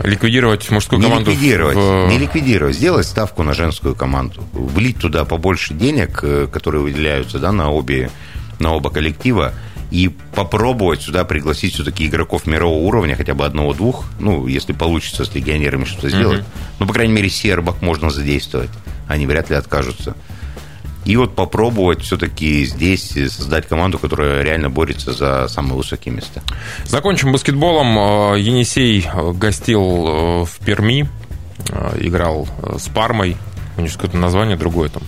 Ликвидировать 0.00 0.68
мужскую 0.70 1.00
не 1.00 1.08
команду? 1.08 1.30
Ликвидировать, 1.30 1.76
в... 1.76 2.08
Не 2.08 2.18
ликвидировать, 2.18 2.74
сделать 2.74 3.06
ставку 3.06 3.44
на 3.44 3.54
женскую 3.54 3.94
команду. 3.94 4.42
Влить 4.52 4.98
туда 4.98 5.24
побольше 5.24 5.72
денег, 5.74 6.20
э, 6.22 6.48
которые 6.50 6.82
выделяются 6.82 7.38
да, 7.38 7.52
на, 7.52 7.70
обе, 7.70 8.10
на 8.58 8.72
оба 8.72 8.90
коллектива, 8.90 9.54
и 9.90 10.10
попробовать 10.34 11.02
сюда 11.02 11.24
пригласить 11.24 11.74
все-таки 11.74 12.06
игроков 12.06 12.46
мирового 12.46 12.80
уровня, 12.80 13.16
хотя 13.16 13.34
бы 13.34 13.44
одного-двух, 13.44 14.06
ну, 14.18 14.46
если 14.46 14.72
получится 14.72 15.24
с 15.24 15.34
легионерами 15.34 15.84
что-то 15.84 16.08
сделать. 16.08 16.40
Uh-huh. 16.40 16.76
Ну, 16.80 16.86
по 16.86 16.92
крайней 16.92 17.12
мере, 17.12 17.30
сербок 17.30 17.80
можно 17.82 18.10
задействовать. 18.10 18.70
Они 19.06 19.26
вряд 19.26 19.50
ли 19.50 19.56
откажутся. 19.56 20.16
И 21.04 21.16
вот 21.16 21.34
попробовать 21.34 22.00
все-таки 22.00 22.64
здесь 22.64 23.10
создать 23.10 23.68
команду, 23.68 23.98
которая 23.98 24.42
реально 24.42 24.70
борется 24.70 25.12
за 25.12 25.48
самые 25.48 25.76
высокие 25.76 26.14
места. 26.14 26.42
Закончим 26.86 27.30
баскетболом. 27.30 28.34
Енисей 28.36 29.06
гостил 29.34 29.82
э, 29.82 30.44
в 30.46 30.64
Перми, 30.64 31.06
э, 31.68 31.98
играл 32.00 32.48
с 32.78 32.88
Пармой. 32.88 33.36
У 33.76 33.82
них 33.82 33.92
какое-то 33.92 34.16
название 34.16 34.56
другое 34.56 34.88
там 34.88 35.02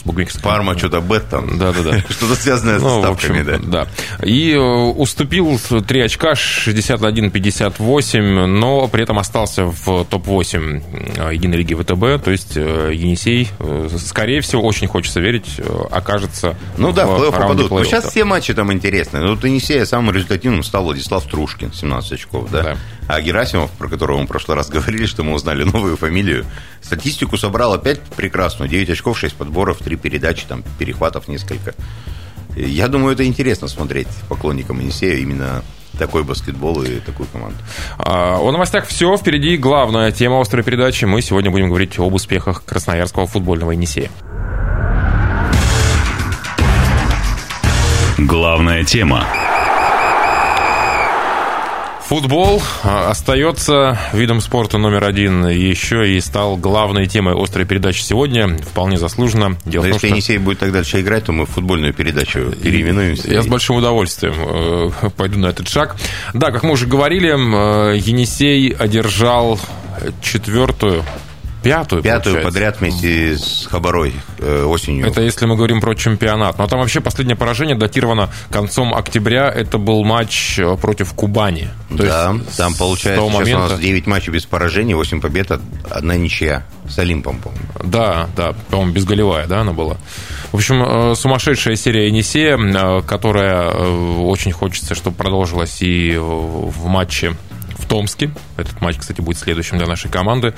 с 0.00 0.06
букмекерской... 0.06 0.42
Парма 0.42 0.76
что-то 0.76 1.00
бет 1.00 1.28
там. 1.28 1.58
Да-да-да. 1.58 2.00
Что-то 2.08 2.34
связанное 2.34 2.78
с 2.78 2.82
ну, 2.82 3.00
ставками, 3.00 3.42
да. 3.42 3.58
Да. 3.58 3.86
И 4.24 4.52
э, 4.52 4.58
уступил 4.58 5.58
3 5.58 6.00
очка, 6.00 6.32
61-58, 6.32 8.46
но 8.46 8.88
при 8.88 9.02
этом 9.02 9.18
остался 9.18 9.66
в 9.66 10.04
топ-8 10.04 11.30
э, 11.30 11.34
Единой 11.34 11.58
лиги 11.58 11.74
ВТБ, 11.74 12.24
то 12.24 12.30
есть 12.30 12.56
э, 12.56 12.92
Енисей, 12.94 13.48
скорее 13.98 14.40
всего, 14.40 14.62
очень 14.62 14.88
хочется 14.88 15.20
верить, 15.20 15.60
окажется 15.90 16.56
Ну 16.78 16.92
да, 16.92 17.06
в 17.06 17.20
плей-офф 17.20 17.32
попадут. 17.32 17.70
Ну, 17.70 17.84
сейчас 17.84 18.10
все 18.10 18.24
матчи 18.24 18.54
там 18.54 18.72
интересные. 18.72 19.22
Ну, 19.22 19.34
вот 19.34 19.44
Енисея 19.44 19.84
самым 19.84 20.14
результативным 20.14 20.62
стал 20.62 20.84
Владислав 20.84 21.24
Трушкин, 21.24 21.72
17 21.72 22.12
очков, 22.12 22.50
да? 22.50 22.62
да. 22.62 22.76
А 23.08 23.20
Герасимов, 23.20 23.70
про 23.72 23.88
которого 23.88 24.18
мы 24.18 24.24
в 24.24 24.28
прошлый 24.28 24.56
раз 24.56 24.68
говорили, 24.68 25.06
что 25.06 25.24
мы 25.24 25.32
узнали 25.32 25.64
новую 25.64 25.96
фамилию, 25.96 26.46
статистику 26.80 27.36
собрал 27.36 27.74
опять 27.74 28.00
прекрасную. 28.00 28.68
9 28.68 28.90
очков, 28.90 29.18
6 29.18 29.34
подборов, 29.34 29.78
3 29.78 29.89
передачи, 29.96 30.44
там, 30.46 30.62
перехватов 30.78 31.28
несколько. 31.28 31.74
Я 32.56 32.88
думаю, 32.88 33.14
это 33.14 33.24
интересно 33.24 33.68
смотреть 33.68 34.08
поклонникам 34.28 34.80
Енисея 34.80 35.16
именно 35.16 35.62
такой 35.98 36.24
баскетбол 36.24 36.82
и 36.82 37.00
такую 37.00 37.28
команду. 37.28 37.58
А, 37.98 38.38
о 38.38 38.50
новостях 38.50 38.86
все. 38.86 39.16
Впереди 39.16 39.56
главная 39.56 40.10
тема 40.12 40.40
острой 40.40 40.64
передачи. 40.64 41.04
Мы 41.04 41.22
сегодня 41.22 41.50
будем 41.50 41.68
говорить 41.68 41.98
об 41.98 42.14
успехах 42.14 42.64
красноярского 42.64 43.26
футбольного 43.26 43.72
Енисея. 43.72 44.10
Главная 48.18 48.84
тема. 48.84 49.26
Футбол 52.10 52.60
а, 52.82 53.08
остается 53.10 53.96
видом 54.12 54.40
спорта 54.40 54.78
номер 54.78 55.04
один. 55.04 55.46
Еще 55.46 56.16
и 56.16 56.20
стал 56.20 56.56
главной 56.56 57.06
темой 57.06 57.40
острой 57.40 57.64
передачи 57.66 58.02
сегодня. 58.02 58.48
Вполне 58.58 58.98
заслуженно. 58.98 59.56
Дело 59.64 59.84
Но 59.84 59.90
том, 59.90 59.94
если 59.94 59.98
что... 59.98 60.06
Енисей 60.08 60.38
будет 60.38 60.58
так 60.58 60.72
дальше 60.72 61.00
играть, 61.02 61.26
то 61.26 61.32
мы 61.32 61.46
футбольную 61.46 61.94
передачу 61.94 62.50
переименуемся. 62.50 63.30
Я 63.30 63.38
и... 63.38 63.42
с 63.44 63.46
большим 63.46 63.76
удовольствием 63.76 64.34
э, 64.36 65.10
пойду 65.16 65.38
на 65.38 65.46
этот 65.46 65.68
шаг. 65.68 65.94
Да, 66.34 66.50
как 66.50 66.64
мы 66.64 66.72
уже 66.72 66.88
говорили, 66.88 67.28
э, 67.30 67.96
Енисей 67.98 68.70
одержал 68.70 69.60
четвертую 70.20 71.04
Пятую, 71.62 72.02
Пятую 72.02 72.36
получается. 72.36 72.42
подряд 72.42 72.80
вместе 72.80 73.36
с 73.38 73.66
Хабарой 73.70 74.14
э, 74.38 74.64
осенью. 74.64 75.06
Это 75.06 75.20
если 75.20 75.44
мы 75.46 75.56
говорим 75.56 75.80
про 75.80 75.94
чемпионат. 75.94 76.58
Но 76.58 76.66
там 76.66 76.80
вообще 76.80 77.00
последнее 77.00 77.36
поражение 77.36 77.76
датировано 77.76 78.30
концом 78.50 78.94
октября. 78.94 79.48
Это 79.50 79.78
был 79.78 80.02
матч 80.04 80.58
э, 80.58 80.76
против 80.76 81.12
Кубани. 81.12 81.68
То 81.90 81.96
да, 81.98 82.32
есть 82.34 82.56
там 82.56 82.74
получается 82.74 83.20
сейчас 83.22 83.34
у 83.34 83.38
момента- 83.38 83.68
нас 83.74 83.80
9 83.80 84.06
матчей 84.06 84.32
без 84.32 84.46
поражений, 84.46 84.94
8 84.94 85.20
побед, 85.20 85.50
од- 85.50 85.60
одна 85.90 86.16
ничья. 86.16 86.64
С 86.88 86.98
Олимпом, 86.98 87.38
по-моему. 87.40 87.64
Да, 87.84 88.28
да, 88.36 88.52
по-моему, 88.70 88.92
безголевая, 88.92 89.46
да, 89.46 89.60
она 89.60 89.72
была. 89.72 89.96
В 90.50 90.56
общем, 90.56 90.82
э, 90.82 91.14
сумасшедшая 91.14 91.76
серия 91.76 92.08
Енисея, 92.08 92.56
э, 92.58 93.02
которая 93.02 93.70
очень 93.70 94.50
хочется, 94.52 94.94
чтобы 94.94 95.16
продолжилась 95.16 95.82
и 95.82 96.16
в 96.18 96.86
матче 96.86 97.36
Томске. 97.90 98.30
Этот 98.56 98.80
матч, 98.80 98.98
кстати, 98.98 99.20
будет 99.20 99.36
следующим 99.36 99.76
для 99.76 99.88
нашей 99.88 100.08
команды. 100.12 100.54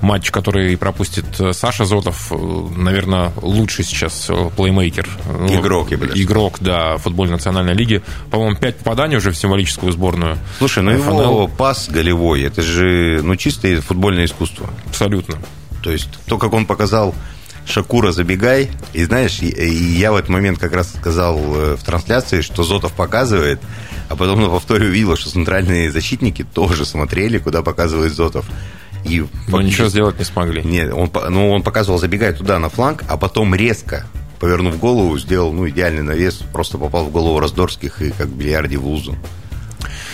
Матч, 0.00 0.32
который 0.32 0.76
пропустит 0.76 1.24
э, 1.38 1.52
Саша 1.52 1.84
Зотов, 1.84 2.32
э, 2.32 2.36
наверное, 2.76 3.32
лучший 3.40 3.84
сейчас 3.84 4.26
э, 4.28 4.50
плеймейкер. 4.56 5.08
Ну, 5.26 5.60
Игрок, 5.60 5.92
я 5.92 5.96
бы 5.96 6.08
даже 6.08 6.20
Игрок, 6.20 6.56
да, 6.58 6.96
футбольной 6.96 7.34
национальной 7.34 7.74
лиги. 7.74 8.02
По-моему, 8.32 8.56
пять 8.56 8.78
попаданий 8.78 9.16
уже 9.16 9.30
в 9.30 9.36
символическую 9.36 9.92
сборную. 9.92 10.38
Слушай, 10.58 10.82
ну 10.82 10.98
ФНЛ. 10.98 11.22
его 11.22 11.46
пас 11.46 11.88
голевой, 11.88 12.42
это 12.42 12.62
же 12.62 13.20
ну, 13.22 13.36
чистое 13.36 13.80
футбольное 13.80 14.24
искусство. 14.24 14.68
Абсолютно. 14.88 15.38
То 15.84 15.92
есть 15.92 16.08
то, 16.26 16.36
как 16.36 16.52
он 16.52 16.66
показал 16.66 17.14
Шакура, 17.64 18.10
забегай. 18.10 18.70
И 18.92 19.04
знаешь, 19.04 19.38
я 19.38 20.10
в 20.10 20.16
этот 20.16 20.30
момент 20.30 20.58
как 20.58 20.72
раз 20.74 20.92
сказал 20.92 21.38
в 21.38 21.84
трансляции, 21.84 22.40
что 22.40 22.64
Зотов 22.64 22.92
показывает, 22.92 23.60
а 24.12 24.16
потом 24.16 24.42
на 24.42 24.48
повторе 24.48 24.86
увидел, 24.86 25.16
что 25.16 25.30
центральные 25.30 25.90
защитники 25.90 26.44
тоже 26.44 26.84
смотрели, 26.84 27.38
куда 27.38 27.62
показывает 27.62 28.12
Зотов. 28.12 28.44
И 29.04 29.20
Но 29.20 29.26
фактически- 29.26 29.64
ничего 29.64 29.88
сделать 29.88 30.18
не 30.18 30.24
смогли. 30.24 30.62
Нет, 30.62 30.92
он, 30.92 31.10
ну, 31.30 31.50
он 31.50 31.62
показывал, 31.62 31.98
забегая 31.98 32.32
туда 32.32 32.58
на 32.58 32.68
фланг, 32.68 33.04
а 33.08 33.16
потом 33.16 33.54
резко, 33.54 34.06
повернув 34.38 34.78
голову, 34.78 35.18
сделал 35.18 35.52
ну, 35.52 35.68
идеальный 35.68 36.02
навес, 36.02 36.34
просто 36.52 36.78
попал 36.78 37.06
в 37.06 37.10
голову 37.10 37.40
Раздорских 37.40 38.02
и 38.02 38.10
как 38.10 38.26
в 38.28 38.36
бильярде 38.36 38.76
в 38.76 38.86
лузу. 38.86 39.16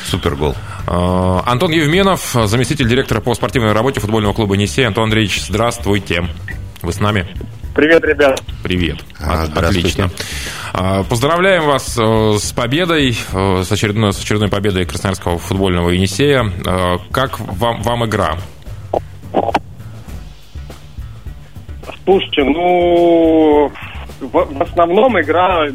Супер 0.07 0.37
гол. 0.37 0.55
Э, 0.87 1.41
Антон 1.45 1.73
Евменов, 1.73 2.35
заместитель 2.47 2.89
директора 2.89 3.21
по 3.21 3.35
спортивной 3.35 3.73
работе 3.73 4.01
футбольного 4.01 4.33
клуба 4.33 4.55
«Енисей». 4.55 4.87
Антон 4.87 5.05
Андреевич, 5.05 5.45
здравствуйте. 5.49 6.27
Вы 6.81 6.93
с 6.93 7.01
нами? 7.01 7.29
Привет, 7.79 8.05
ребят. 8.05 8.43
Привет. 8.65 8.97
А. 9.21 9.45
Отлично. 9.45 10.11
А, 10.75 11.05
Поздравляем 11.05 11.65
вас 11.65 11.97
э, 11.97 12.33
с 12.37 12.51
победой, 12.51 13.17
э, 13.33 13.63
с 13.63 13.71
очередной, 13.71 14.13
с 14.13 14.21
очередной 14.21 14.49
победой 14.49 14.85
Красноярского 14.85 15.39
футбольного 15.39 15.91
«Енисея». 15.91 16.45
Э, 16.67 16.97
Как 17.13 17.39
вам, 17.39 17.83
вам 17.83 18.05
игра? 18.05 18.37
Слушайте, 22.03 22.43
ну, 22.43 23.71
в, 24.23 24.33
в 24.33 24.63
основном 24.63 25.21
игра 25.21 25.67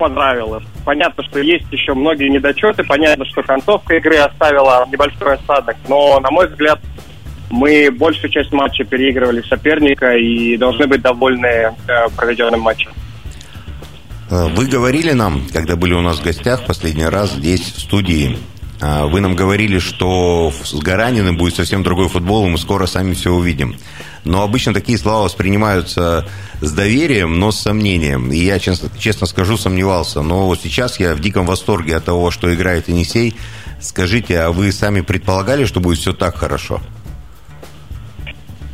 понравилась. 0.00 0.64
Понятно, 0.84 1.22
что 1.22 1.38
есть 1.38 1.66
еще 1.70 1.94
многие 1.94 2.28
недочеты, 2.28 2.82
понятно, 2.82 3.24
что 3.26 3.40
концовка 3.44 3.94
игры 3.98 4.16
оставила 4.16 4.84
небольшой 4.90 5.34
осадок, 5.34 5.76
но, 5.88 6.18
на 6.18 6.32
мой 6.32 6.48
взгляд, 6.48 6.80
мы 7.52 7.90
большую 7.90 8.30
часть 8.30 8.50
матча 8.50 8.82
переигрывали 8.82 9.42
соперника 9.42 10.16
и 10.16 10.56
должны 10.56 10.86
быть 10.86 11.02
довольны 11.02 11.46
э, 11.46 11.72
проведенным 12.16 12.60
матчем. 12.60 12.90
Э, 14.30 14.48
Вы 14.48 14.66
говорили 14.66 15.12
нам, 15.12 15.46
когда 15.52 15.76
были 15.76 15.92
у 15.92 16.00
нас 16.00 16.18
в 16.18 16.24
гостях 16.24 16.64
последний 16.64 17.04
раз 17.04 17.34
здесь, 17.34 17.60
в 17.60 17.80
студии, 17.80 18.38
э, 18.80 19.04
вы 19.04 19.20
нам 19.20 19.36
говорили, 19.36 19.78
что 19.78 20.50
с 20.64 20.74
Гараниным 20.76 21.36
будет 21.36 21.54
совсем 21.54 21.82
другой 21.82 22.08
футбол, 22.08 22.46
и 22.46 22.48
мы 22.48 22.56
скоро 22.56 22.86
сами 22.86 23.12
все 23.12 23.30
увидим. 23.30 23.76
Но 24.24 24.42
обычно 24.42 24.72
такие 24.72 24.96
слова 24.96 25.24
воспринимаются 25.24 26.26
с 26.62 26.72
доверием, 26.72 27.38
но 27.38 27.52
с 27.52 27.60
сомнением. 27.60 28.32
И 28.32 28.38
я, 28.38 28.58
честно, 28.60 28.88
честно 28.98 29.26
скажу, 29.26 29.58
сомневался. 29.58 30.22
Но 30.22 30.46
вот 30.46 30.60
сейчас 30.62 30.98
я 30.98 31.14
в 31.14 31.20
диком 31.20 31.44
восторге 31.44 31.96
от 31.96 32.06
того, 32.06 32.30
что 32.30 32.54
играет 32.54 32.88
Енисей. 32.88 33.36
Скажите, 33.78 34.40
а 34.40 34.52
вы 34.52 34.72
сами 34.72 35.02
предполагали, 35.02 35.66
что 35.66 35.80
будет 35.80 35.98
все 35.98 36.14
так 36.14 36.36
хорошо? 36.36 36.80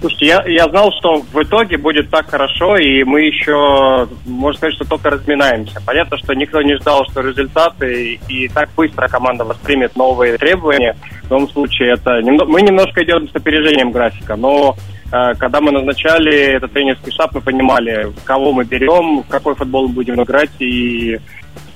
Слушайте, 0.01 0.27
я, 0.27 0.45
я 0.47 0.69
знал, 0.69 0.93
что 0.93 1.23
в 1.33 1.43
итоге 1.43 1.77
будет 1.77 2.09
так 2.09 2.31
хорошо, 2.31 2.77
и 2.77 3.03
мы 3.03 3.23
еще, 3.23 4.07
можно 4.27 4.57
сказать, 4.57 4.77
что 4.77 4.85
только 4.85 5.11
разминаемся. 5.11 5.81
Понятно, 5.85 6.17
что 6.19 6.35
никто 6.35 6.63
не 6.63 6.77
ждал, 6.77 7.05
что 7.11 7.21
результаты, 7.21 8.21
и 8.29 8.47
так 8.49 8.69
быстро 8.77 9.09
команда 9.09 9.45
воспримет 9.45 9.97
новые 9.97 10.39
требования. 10.39 10.95
В 11.25 11.31
любом 11.33 11.49
случае, 11.49 11.95
это 11.95 12.21
немно- 12.21 12.45
мы 12.45 12.63
немножко 12.63 13.03
идем 13.03 13.29
с 13.29 13.35
опережением 13.35 13.91
графика, 13.91 14.37
но 14.37 14.77
э, 15.13 15.35
когда 15.35 15.61
мы 15.61 15.73
назначали 15.73 16.33
этот 16.33 16.73
тренерский 16.73 17.11
штаб, 17.11 17.35
мы 17.35 17.41
понимали, 17.41 18.13
кого 18.25 18.53
мы 18.53 18.65
берем, 18.65 19.23
в 19.23 19.29
какой 19.29 19.57
футбол 19.57 19.89
мы 19.89 19.95
будем 19.95 20.23
играть, 20.23 20.51
и 20.61 21.19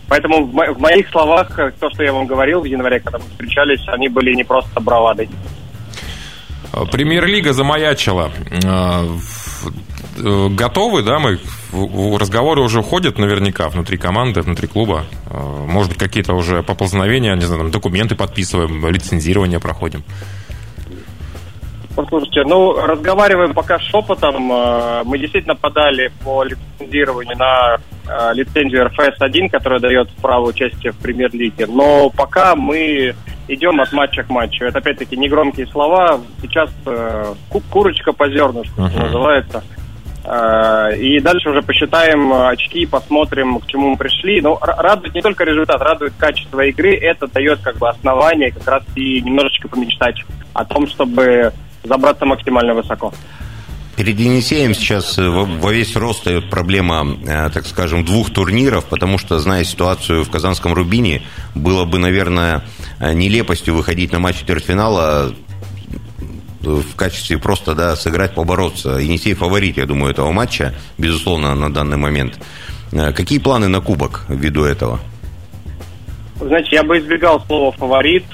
поэтому 0.09 0.45
в, 0.45 0.55
мо- 0.55 0.73
в 0.73 0.79
моих 0.79 1.09
словах, 1.09 1.59
э, 1.59 1.73
то, 1.81 1.91
что 1.91 2.05
я 2.05 2.13
вам 2.13 2.27
говорил 2.27 2.61
в 2.61 2.67
январе, 2.67 3.01
когда 3.01 3.19
мы 3.19 3.25
встречались, 3.25 3.83
они 3.89 4.09
были 4.09 4.33
не 4.33 4.45
просто 4.45 4.79
бравадой. 4.81 5.29
Премьер-лига 6.73 7.53
замаячила. 7.53 8.31
Э, 8.51 9.07
э, 10.19 10.49
Готовы, 10.49 11.03
да, 11.03 11.19
мы? 11.19 11.39
Разговоры 12.19 12.63
уже 12.63 12.83
ходят 12.83 13.19
наверняка 13.19 13.69
внутри 13.69 13.99
команды, 13.99 14.41
внутри 14.41 14.69
клуба. 14.69 15.05
Э, 15.31 15.37
Может 15.67 15.91
быть, 15.91 15.99
какие-то 15.99 16.35
уже 16.35 16.63
поползновения, 16.63 17.35
не 17.35 17.43
знаю, 17.43 17.63
там, 17.63 17.71
документы 17.71 18.15
подписываем, 18.15 18.87
лицензирование 18.89 19.61
проходим. 19.61 20.03
Послушайте, 21.95 22.43
ну, 22.47 22.75
разговариваем 22.75 23.53
пока 23.53 23.79
шепотом. 23.79 24.45
Мы 25.05 25.19
действительно 25.19 25.55
подали 25.55 26.11
по 26.25 26.43
лицензированию 26.43 27.37
на 27.37 27.77
лицензию 28.33 28.87
РФС-1, 28.87 29.51
которая 29.51 29.79
дает 29.79 30.09
право 30.23 30.47
участия 30.47 30.93
в 30.93 30.97
премьер-лиге. 30.97 31.67
Но 31.67 32.09
пока 32.09 32.57
мы 32.57 33.15
идем 33.55 33.81
от 33.81 33.93
матча 33.93 34.23
к 34.23 34.31
матчу. 34.31 34.65
Это, 34.65 34.79
опять-таки, 34.79 35.17
негромкие 35.17 35.67
слова. 35.67 36.21
Сейчас 36.41 36.71
э, 36.87 37.35
ку- 37.49 37.63
курочка 37.71 38.13
по 38.13 38.29
зернышку, 38.29 38.81
Мгм. 38.83 38.99
называется. 38.99 39.63
Э, 40.25 40.97
И 40.99 41.19
дальше 41.21 41.51
уже 41.51 41.63
посчитаем 41.63 42.33
э, 42.33 42.49
очки, 42.51 42.87
посмотрим, 42.87 43.59
к 43.61 43.67
чему 43.67 43.91
мы 43.91 43.97
пришли. 43.97 44.41
Но 44.41 44.59
р- 44.63 44.75
радует 44.79 45.15
не 45.15 45.21
только 45.23 45.45
результат, 45.45 45.81
радует 45.83 46.13
качество 46.19 46.61
игры. 46.61 46.95
Это 46.97 47.27
дает 47.27 47.61
как 47.61 47.77
бы 47.79 47.89
основание 47.89 48.53
как 48.53 48.67
раз 48.69 48.83
и 48.95 49.21
немножечко 49.21 49.69
помечтать 49.69 50.23
о 50.55 50.65
том, 50.65 50.87
чтобы 50.87 51.53
забраться 51.83 52.25
максимально 52.25 52.75
высоко. 52.75 53.13
Перед 53.97 54.19
Енисеем 54.19 54.75
сейчас 54.75 55.19
э, 55.19 55.29
во 55.29 55.71
весь 55.71 55.95
рост 55.97 56.21
встает 56.21 56.49
проблема, 56.49 57.19
э, 57.27 57.51
так 57.51 57.67
скажем, 57.67 58.05
двух 58.05 58.31
турниров, 58.31 58.87
потому 58.87 59.19
что, 59.19 59.39
зная 59.39 59.65
ситуацию 59.65 60.25
в 60.25 60.31
Казанском 60.31 60.73
Рубине, 60.73 61.23
было 61.55 61.85
бы, 61.85 61.99
наверное, 61.99 62.65
э, 63.01 63.13
нелепостью 63.13 63.75
выходить 63.75 64.11
на 64.11 64.19
матч 64.19 64.39
четвертьфинала 64.39 65.35
в 66.63 66.95
качестве 66.97 67.39
просто 67.39 67.75
да, 67.75 67.95
сыграть, 67.97 68.35
побороться. 68.35 68.97
Енисей 68.97 69.35
фаворит, 69.35 69.77
я 69.77 69.85
думаю, 69.85 70.13
этого 70.13 70.31
матча, 70.33 70.75
безусловно, 70.97 71.55
на 71.55 71.73
данный 71.73 71.97
момент. 71.97 72.39
Какие 72.93 73.41
планы 73.41 73.69
на 73.69 73.81
кубок 73.81 74.25
ввиду 74.29 74.65
этого? 74.65 75.01
Знаете, 76.41 76.77
я 76.77 76.83
бы 76.83 76.99
избегал 76.99 77.45
слова 77.47 77.73
«фаворит» 77.73 78.25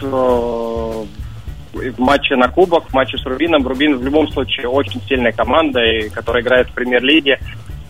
в 1.72 1.98
матче 1.98 2.36
на 2.36 2.48
кубок, 2.48 2.88
в 2.88 2.94
матче 2.94 3.18
с 3.18 3.24
Рубином. 3.24 3.66
Рубин 3.66 3.98
в 3.98 4.04
любом 4.04 4.28
случае 4.28 4.68
очень 4.68 5.00
сильная 5.02 5.32
команда, 5.32 5.80
и, 5.84 6.08
которая 6.08 6.42
играет 6.42 6.68
в 6.68 6.72
премьер-лиге. 6.72 7.38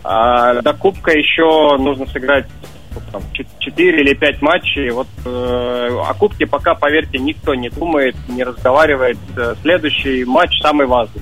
А 0.03 0.61
до 0.61 0.73
кубка 0.73 1.11
еще 1.11 1.77
нужно 1.77 2.05
сыграть 2.07 2.45
сколько 2.91 3.11
там, 3.11 3.21
4 3.59 4.01
или 4.01 4.13
5 4.13 4.41
матчей. 4.41 4.89
Вот 4.91 5.07
э, 5.25 5.99
о 6.07 6.13
кубке 6.13 6.45
пока, 6.45 6.75
поверьте, 6.75 7.19
никто 7.19 7.55
не 7.55 7.69
думает, 7.69 8.15
не 8.27 8.43
разговаривает. 8.43 9.17
Э, 9.37 9.55
Следующий 9.61 10.25
матч 10.25 10.59
самый 10.61 10.87
важный. 10.87 11.21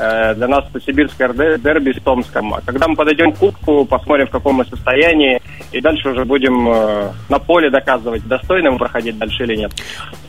Э, 0.00 0.34
Для 0.34 0.48
нас 0.48 0.64
это 0.70 0.80
сибирское 0.80 1.28
дерби 1.58 1.92
с 1.92 2.02
Томском. 2.02 2.54
А 2.54 2.60
когда 2.64 2.88
мы 2.88 2.96
подойдем 2.96 3.32
к 3.32 3.38
кубку, 3.38 3.84
посмотрим, 3.84 4.26
в 4.28 4.30
каком 4.30 4.56
мы 4.56 4.64
состоянии, 4.64 5.42
и 5.72 5.80
дальше 5.80 6.08
уже 6.08 6.24
будем 6.24 6.66
э, 6.68 7.10
на 7.28 7.38
поле 7.38 7.70
доказывать, 7.70 8.26
достойно 8.26 8.70
мы 8.70 8.78
проходить 8.78 9.18
дальше 9.18 9.44
или 9.44 9.56
нет. 9.56 9.72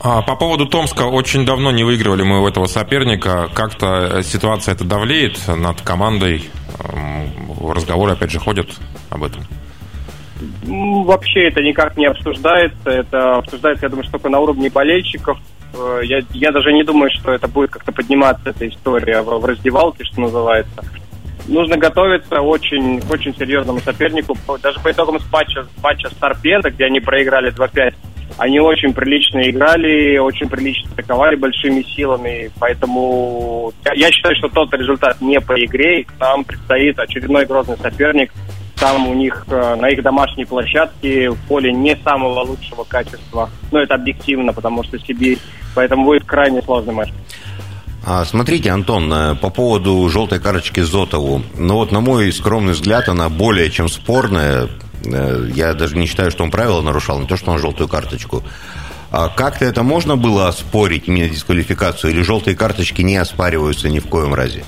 А, 0.00 0.20
по 0.20 0.36
поводу 0.36 0.66
Томска, 0.66 1.02
очень 1.02 1.46
давно 1.46 1.70
не 1.70 1.84
выигрывали 1.84 2.22
мы 2.22 2.42
у 2.42 2.48
этого 2.48 2.66
соперника. 2.66 3.48
Как-то 3.54 4.18
э, 4.18 4.22
ситуация 4.22 4.74
это 4.74 4.84
давлеет 4.84 5.38
над 5.48 5.80
командой. 5.80 6.44
Эм, 6.78 7.30
Разговоры, 7.72 8.12
опять 8.12 8.30
же, 8.30 8.40
ходят 8.40 8.68
об 9.08 9.24
этом. 9.24 9.42
Вообще 10.66 11.48
это 11.48 11.62
никак 11.62 11.96
не 11.96 12.06
обсуждается. 12.06 12.90
Это 12.90 13.36
обсуждается, 13.36 13.86
я 13.86 13.88
думаю, 13.88 14.02
что 14.04 14.12
только 14.12 14.28
на 14.28 14.40
уровне 14.40 14.68
болельщиков. 14.68 15.38
Э, 15.74 16.00
Я, 16.04 16.22
я 16.32 16.52
даже 16.52 16.72
не 16.72 16.84
думаю, 16.84 17.10
что 17.10 17.32
это 17.32 17.48
будет 17.48 17.70
как-то 17.70 17.92
подниматься, 17.92 18.50
эта 18.50 18.68
история 18.68 19.22
в, 19.22 19.38
в 19.38 19.44
раздевалке, 19.44 20.04
что 20.04 20.20
называется. 20.20 20.84
Нужно 21.48 21.76
готовиться 21.76 22.40
очень, 22.40 23.00
к 23.00 23.10
очень 23.10 23.34
серьезному 23.34 23.80
сопернику. 23.80 24.36
Даже 24.62 24.78
по 24.80 24.90
итогам 24.90 25.18
матча, 25.32 25.66
матча 25.82 26.08
с 26.08 26.14
Торпедо, 26.14 26.70
где 26.70 26.84
они 26.84 27.00
проиграли 27.00 27.52
2-5, 27.52 27.94
они 28.38 28.60
очень 28.60 28.94
прилично 28.94 29.40
играли, 29.48 30.18
очень 30.18 30.48
прилично 30.48 30.90
атаковали 30.92 31.36
большими 31.36 31.82
силами, 31.82 32.50
поэтому 32.58 33.72
я 33.94 34.10
считаю, 34.10 34.36
что 34.36 34.48
тот 34.48 34.72
результат 34.74 35.20
не 35.20 35.40
по 35.40 35.52
игре, 35.62 36.00
и 36.00 36.06
нам 36.18 36.44
предстоит 36.44 36.98
очередной 36.98 37.44
грозный 37.44 37.76
соперник. 37.76 38.32
Там 38.82 39.06
у 39.06 39.14
них 39.14 39.44
э, 39.48 39.76
на 39.76 39.90
их 39.90 40.02
домашней 40.02 40.44
площадке 40.44 41.30
в 41.30 41.36
поле 41.46 41.72
не 41.72 41.96
самого 42.02 42.40
лучшего 42.40 42.82
качества. 42.82 43.48
Но 43.70 43.78
это 43.78 43.94
объективно, 43.94 44.52
потому 44.52 44.82
что 44.82 44.98
Сибирь. 44.98 45.38
Поэтому 45.76 46.04
будет 46.04 46.24
крайне 46.24 46.60
сложный 46.62 46.92
матч. 46.92 47.10
А, 48.04 48.24
смотрите, 48.24 48.70
Антон, 48.70 49.12
э, 49.12 49.36
по 49.36 49.50
поводу 49.50 50.08
желтой 50.08 50.40
карточки 50.40 50.80
Зотову. 50.80 51.42
Ну 51.56 51.74
вот, 51.74 51.92
на 51.92 52.00
мой 52.00 52.32
скромный 52.32 52.72
взгляд, 52.72 53.08
она 53.08 53.28
более 53.28 53.70
чем 53.70 53.88
спорная. 53.88 54.66
Э, 55.04 55.48
я 55.54 55.74
даже 55.74 55.96
не 55.96 56.06
считаю, 56.06 56.32
что 56.32 56.42
он 56.42 56.50
правила 56.50 56.82
нарушал, 56.82 57.20
не 57.20 57.28
то, 57.28 57.36
что 57.36 57.52
он 57.52 57.60
желтую 57.60 57.88
карточку. 57.88 58.42
А 59.12 59.28
как-то 59.28 59.64
это 59.64 59.84
можно 59.84 60.16
было 60.16 60.48
оспорить, 60.48 61.06
именно 61.06 61.28
дисквалификацию, 61.28 62.10
или 62.10 62.22
желтые 62.22 62.56
карточки 62.56 63.02
не 63.02 63.16
оспариваются 63.16 63.88
ни 63.88 64.00
в 64.00 64.08
коем 64.08 64.34
разе? 64.34 64.64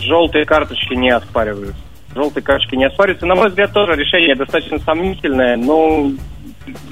Желтые 0.00 0.46
карточки 0.46 0.94
не 0.94 1.10
оспариваются. 1.10 1.83
Желтые 2.14 2.44
карточки 2.44 2.76
не 2.76 2.86
оспариваются. 2.86 3.26
На 3.26 3.34
мой 3.34 3.48
взгляд, 3.48 3.72
тоже 3.72 3.94
решение 3.94 4.36
достаточно 4.36 4.78
сомнительное, 4.78 5.56
но 5.56 6.10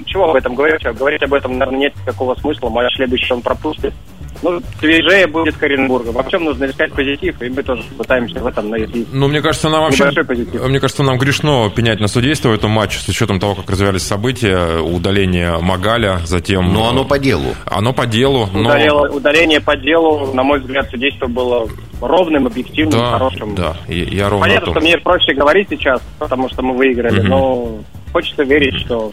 чего 0.06 0.30
об 0.30 0.36
этом 0.36 0.54
говорить? 0.54 0.82
Говорить 0.82 1.22
об 1.22 1.32
этом, 1.32 1.58
наверное, 1.58 1.80
нет 1.80 1.96
никакого 1.96 2.34
смысла. 2.34 2.68
Матч 2.68 2.96
следующий 2.96 3.32
он 3.32 3.42
пропустит. 3.42 3.94
Ну, 4.42 4.60
свежее 4.80 5.26
будет 5.26 5.56
к 5.56 5.62
Оренбургу. 5.62 6.12
Во 6.12 6.22
всем 6.24 6.44
нужно 6.44 6.66
искать 6.66 6.92
позитив, 6.92 7.40
и 7.42 7.48
мы 7.48 7.62
тоже 7.62 7.82
пытаемся 7.96 8.40
в 8.40 8.46
этом 8.46 8.70
найти. 8.70 9.06
Ну, 9.12 9.28
мне 9.28 9.40
кажется, 9.40 9.68
нам 9.68 9.82
вообще... 9.82 10.10
Мне 10.10 10.80
кажется, 10.80 11.02
нам 11.02 11.18
грешно 11.18 11.70
пенять 11.70 12.00
на 12.00 12.08
судейство 12.08 12.48
в 12.48 12.54
этом 12.54 12.70
матче 12.70 12.98
с 12.98 13.08
учетом 13.08 13.38
того, 13.38 13.54
как 13.54 13.70
развивались 13.70 14.02
события, 14.02 14.80
удаление 14.80 15.58
Магаля, 15.58 16.20
затем... 16.24 16.72
Но 16.72 16.88
оно 16.88 17.04
по 17.04 17.18
делу. 17.18 17.54
Оно 17.66 17.92
по 17.92 18.06
делу, 18.06 18.48
но... 18.52 18.70
Удалило, 18.70 19.08
удаление 19.08 19.60
по 19.60 19.76
делу, 19.76 20.32
на 20.32 20.42
мой 20.42 20.60
взгляд, 20.60 20.90
судейство 20.90 21.26
было 21.26 21.68
ровным, 22.00 22.46
объективным, 22.46 22.98
да, 22.98 23.10
хорошим. 23.12 23.54
Да, 23.54 23.76
я 23.88 24.28
ровно 24.28 24.46
Понятно, 24.46 24.72
что 24.72 24.80
мне 24.80 24.98
проще 24.98 25.34
говорить 25.34 25.68
сейчас, 25.70 26.00
потому 26.18 26.48
что 26.48 26.62
мы 26.62 26.74
выиграли, 26.74 27.20
угу. 27.20 27.28
но 27.28 27.78
хочется 28.12 28.42
верить, 28.44 28.78
что 28.84 29.12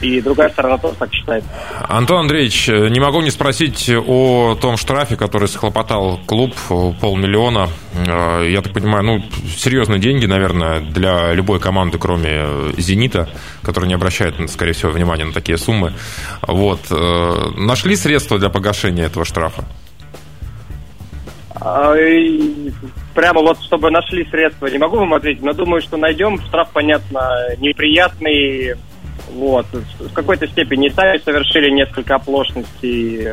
и 0.00 0.20
другая 0.20 0.48
сторона 0.50 0.78
тоже 0.78 0.96
так 0.96 1.12
считает. 1.12 1.44
Антон 1.88 2.20
Андреевич, 2.20 2.68
не 2.68 3.00
могу 3.00 3.20
не 3.20 3.30
спросить 3.30 3.90
о 3.90 4.56
том 4.60 4.76
штрафе, 4.76 5.16
который 5.16 5.48
схлопотал 5.48 6.18
клуб, 6.26 6.54
полмиллиона. 7.00 7.68
Э, 7.94 8.48
я 8.50 8.62
так 8.62 8.72
понимаю, 8.72 9.04
ну, 9.04 9.24
серьезные 9.56 10.00
деньги, 10.00 10.26
наверное, 10.26 10.80
для 10.80 11.32
любой 11.32 11.60
команды, 11.60 11.98
кроме 11.98 12.72
«Зенита», 12.78 13.28
который 13.62 13.86
не 13.86 13.94
обращает, 13.94 14.34
скорее 14.50 14.72
всего, 14.72 14.90
внимания 14.90 15.24
на 15.24 15.32
такие 15.32 15.58
суммы. 15.58 15.92
Вот. 16.42 16.80
Э, 16.90 17.50
нашли 17.56 17.94
средства 17.96 18.38
для 18.38 18.48
погашения 18.48 19.06
этого 19.06 19.24
штрафа? 19.24 19.64
А, 21.60 21.94
прямо 23.14 23.40
вот, 23.40 23.60
чтобы 23.62 23.90
нашли 23.90 24.24
средства, 24.30 24.66
не 24.66 24.78
могу 24.78 24.96
вам 24.96 25.14
ответить, 25.14 25.42
но 25.42 25.52
думаю, 25.52 25.82
что 25.82 25.96
найдем. 25.96 26.40
Штраф, 26.40 26.70
понятно, 26.72 27.54
неприятный, 27.58 28.76
вот. 29.32 29.66
В 29.98 30.12
какой-то 30.12 30.46
степени 30.48 30.88
сами 30.88 31.18
совершили 31.18 31.70
несколько 31.70 32.16
оплошностей. 32.16 33.28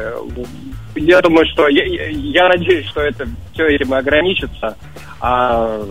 Я 0.96 1.22
думаю, 1.22 1.46
что... 1.48 1.68
Я, 1.68 1.86
я 2.10 2.50
надеюсь, 2.50 2.88
что 2.88 3.02
это 3.02 3.28
все 3.54 3.68
этим 3.68 3.94
и 3.94 3.98
ограничится. 3.98 4.78
А 5.20 5.82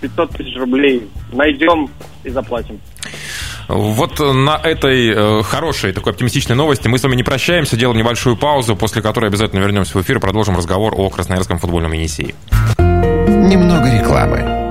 500 0.00 0.30
тысяч 0.30 0.56
рублей 0.56 1.08
найдем 1.32 1.88
и 2.24 2.30
заплатим. 2.30 2.80
Вот 3.74 4.18
на 4.18 4.56
этой 4.62 5.10
э, 5.10 5.42
хорошей, 5.42 5.92
такой 5.92 6.12
оптимистичной 6.12 6.56
новости 6.56 6.88
мы 6.88 6.98
с 6.98 7.02
вами 7.02 7.16
не 7.16 7.22
прощаемся, 7.22 7.76
делаем 7.76 7.98
небольшую 7.98 8.36
паузу, 8.36 8.76
после 8.76 9.02
которой 9.02 9.26
обязательно 9.26 9.60
вернемся 9.60 9.98
в 9.98 10.02
эфир 10.02 10.18
и 10.18 10.20
продолжим 10.20 10.56
разговор 10.56 10.94
о 10.96 11.08
Красноярском 11.10 11.58
футбольном 11.58 11.92
Енисее. 11.92 12.34
Немного 12.78 13.90
рекламы. 13.90 14.61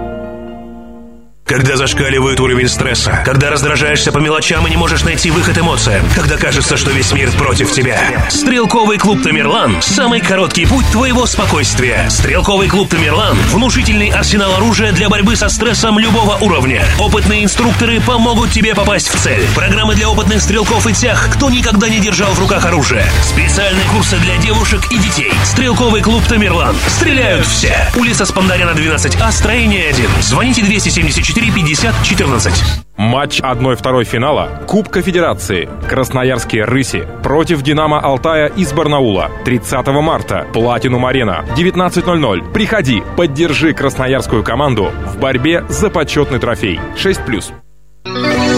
Когда 1.52 1.76
зашкаливает 1.76 2.40
уровень 2.40 2.70
стресса, 2.70 3.24
когда 3.26 3.50
раздражаешься 3.50 4.14
по 4.14 4.20
мелочам 4.20 4.66
и 4.68 4.70
не 4.70 4.78
можешь 4.78 5.04
найти 5.04 5.32
выход 5.32 5.58
эмоциям, 5.58 6.06
когда 6.16 6.38
кажется, 6.38 6.78
что 6.78 6.92
весь 6.92 7.12
мир 7.12 7.30
против 7.32 7.74
тебя. 7.74 8.26
Стрелковый 8.30 8.98
клуб 8.98 9.22
«Тамерлан»– 9.22 9.80
самый 9.82 10.22
короткий 10.22 10.66
путь 10.66 10.86
твоего 10.94 11.26
спокойствия. 11.26 12.10
Стрелковый 12.10 12.70
клуб 12.70 12.88
«Тамерлан»– 12.88 13.38
внушительный 13.52 14.12
арсенал 14.12 14.56
оружия 14.56 14.94
для 14.94 15.10
борьбы 15.10 15.36
со 15.36 15.50
стрессом 15.50 16.00
любого 16.00 16.38
уровня. 16.38 16.86
Опытные 16.98 17.44
инструкторы 17.44 18.00
помогут 18.00 18.52
тебе 18.52 18.74
попасть 18.74 19.10
в 19.10 19.20
цель. 19.20 19.46
Программы 19.54 19.96
для 19.96 20.08
опытных 20.08 20.42
стрелков 20.42 20.88
и 20.88 20.94
тех, 20.94 21.28
кто 21.34 21.50
никогда 21.50 21.90
не 21.90 22.00
держал 22.00 22.32
в 22.32 22.40
руках 22.40 22.64
оружие. 22.64 23.04
Специальные 23.24 23.90
курсы 23.90 24.16
для 24.20 24.38
девушек 24.38 24.90
и 24.90 24.98
детей. 24.98 25.34
Стрелковый 25.44 26.02
клуб 26.02 26.24
«Тамерлан». 26.30 26.78
Стреляют 26.88 27.46
все. 27.46 27.92
Улица 27.98 28.24
Спандаряна, 28.24 28.72
12А, 28.72 29.30
строение 29.34 29.90
1. 29.90 30.10
Звоните 30.22 30.62
274 30.62 31.41
450 31.42 32.04
14. 32.04 32.54
Матч 32.98 33.42
1-2 33.42 34.04
финала 34.04 34.62
Кубка 34.68 35.02
Федерации. 35.02 35.68
Красноярские 35.90 36.66
«Рыси» 36.66 37.08
против 37.24 37.64
«Динамо 37.64 38.00
Алтая» 38.00 38.46
из 38.46 38.72
Барнаула. 38.74 39.32
30 39.44 39.88
марта. 39.88 40.46
Платинум 40.54 41.08
Арена. 41.08 41.44
19.00. 41.58 42.54
Приходи, 42.54 43.02
поддержи 43.18 43.74
красноярскую 43.74 44.44
команду 44.44 44.92
в 45.08 45.18
борьбе 45.18 45.66
за 45.68 45.90
почетный 45.90 46.38
трофей. 46.38 46.80
6+. 46.96 47.54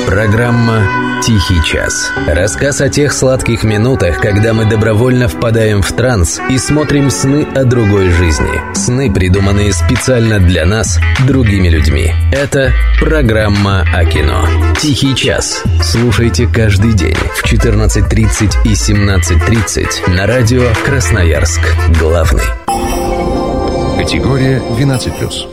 Программа 0.06 0.82
«Тихий 1.26 1.64
час». 1.64 2.12
Рассказ 2.28 2.82
о 2.82 2.90
тех 2.90 3.14
сладких 3.14 3.64
минутах, 3.64 4.20
когда 4.20 4.54
мы 4.54 4.66
добровольно 4.66 5.30
впадаем 5.30 5.82
в 5.82 5.90
транс 5.94 6.42
и 6.50 6.58
смотрим 6.58 7.10
сны 7.10 7.48
о 7.56 7.64
другой 7.64 8.10
жизни. 8.10 8.62
Сны, 8.76 9.10
придуманные 9.10 9.72
специально 9.72 10.40
для 10.42 10.66
нас, 10.66 11.00
другими 11.26 11.70
людьми. 11.70 12.14
Это 12.34 12.74
программа 13.00 13.86
о 13.94 14.04
кино. 14.04 14.46
«Тихий 14.78 15.16
час». 15.16 15.64
Слушайте 15.82 16.46
каждый 16.46 16.92
день 16.92 17.16
в 17.16 17.46
14.30 17.46 18.66
и 18.66 18.74
17.30 18.74 20.14
на 20.14 20.28
радио 20.28 20.64
«Красноярск». 20.84 21.62
Главный. 22.02 22.44
Категория 23.98 24.62
12+. 24.78 25.53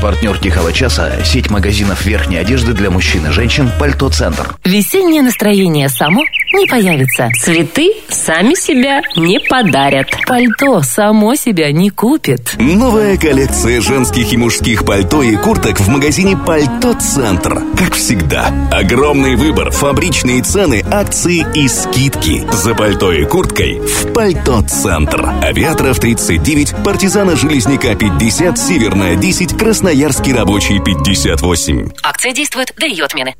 Партнер 0.00 0.38
Тихого 0.38 0.72
часа– 0.72 1.22
сеть 1.24 1.50
магазинов 1.50 2.06
верхней 2.06 2.38
одежды 2.38 2.72
для 2.72 2.90
мужчин 2.90 3.26
и 3.26 3.30
женщин 3.30 3.70
«Пальто 3.78 4.08
Центр». 4.08 4.56
Весеннее 4.64 5.22
настроение 5.22 5.88
само 5.88 6.22
не 6.54 6.66
появится. 6.66 7.28
Цветы 7.42 7.92
сами 8.08 8.54
себя 8.54 9.02
не 9.16 9.38
подарят. 9.48 10.08
Пальто 10.26 10.82
само 10.82 11.34
себя 11.34 11.70
не 11.70 11.90
купит. 11.90 12.54
Новая 12.58 13.16
коллекция 13.16 13.80
женских 13.80 14.32
и 14.32 14.36
мужских 14.36 14.84
пальто 14.84 15.22
и 15.22 15.36
курток 15.36 15.80
в 15.80 15.88
магазине 15.88 16.36
«Пальто 16.36 16.94
Центр». 16.94 17.62
Как 17.78 17.94
всегда, 17.94 18.52
огромный 18.72 19.36
выбор, 19.36 19.70
фабричные 19.70 20.42
цены, 20.42 20.82
акции 20.90 21.46
и 21.54 21.68
скидки. 21.68 22.44
За 22.52 22.74
пальто 22.74 23.12
и 23.12 23.24
курткой 23.24 23.80
в 23.80 24.12
«Пальто 24.12 24.62
Центр». 24.62 25.30
Авиаторов 25.42 26.00
39, 26.00 26.74
Партизана 26.84 27.36
Железняка 27.36 27.94
50, 27.94 28.58
Северная 28.58 29.16
10, 29.16 29.56
Красноярский 29.90 30.32
рабочий 30.32 30.78
58. 30.78 31.88
Акция 32.04 32.32
действует 32.32 32.72
до 32.78 32.86
ее 32.86 33.04
отмены. 33.04 33.34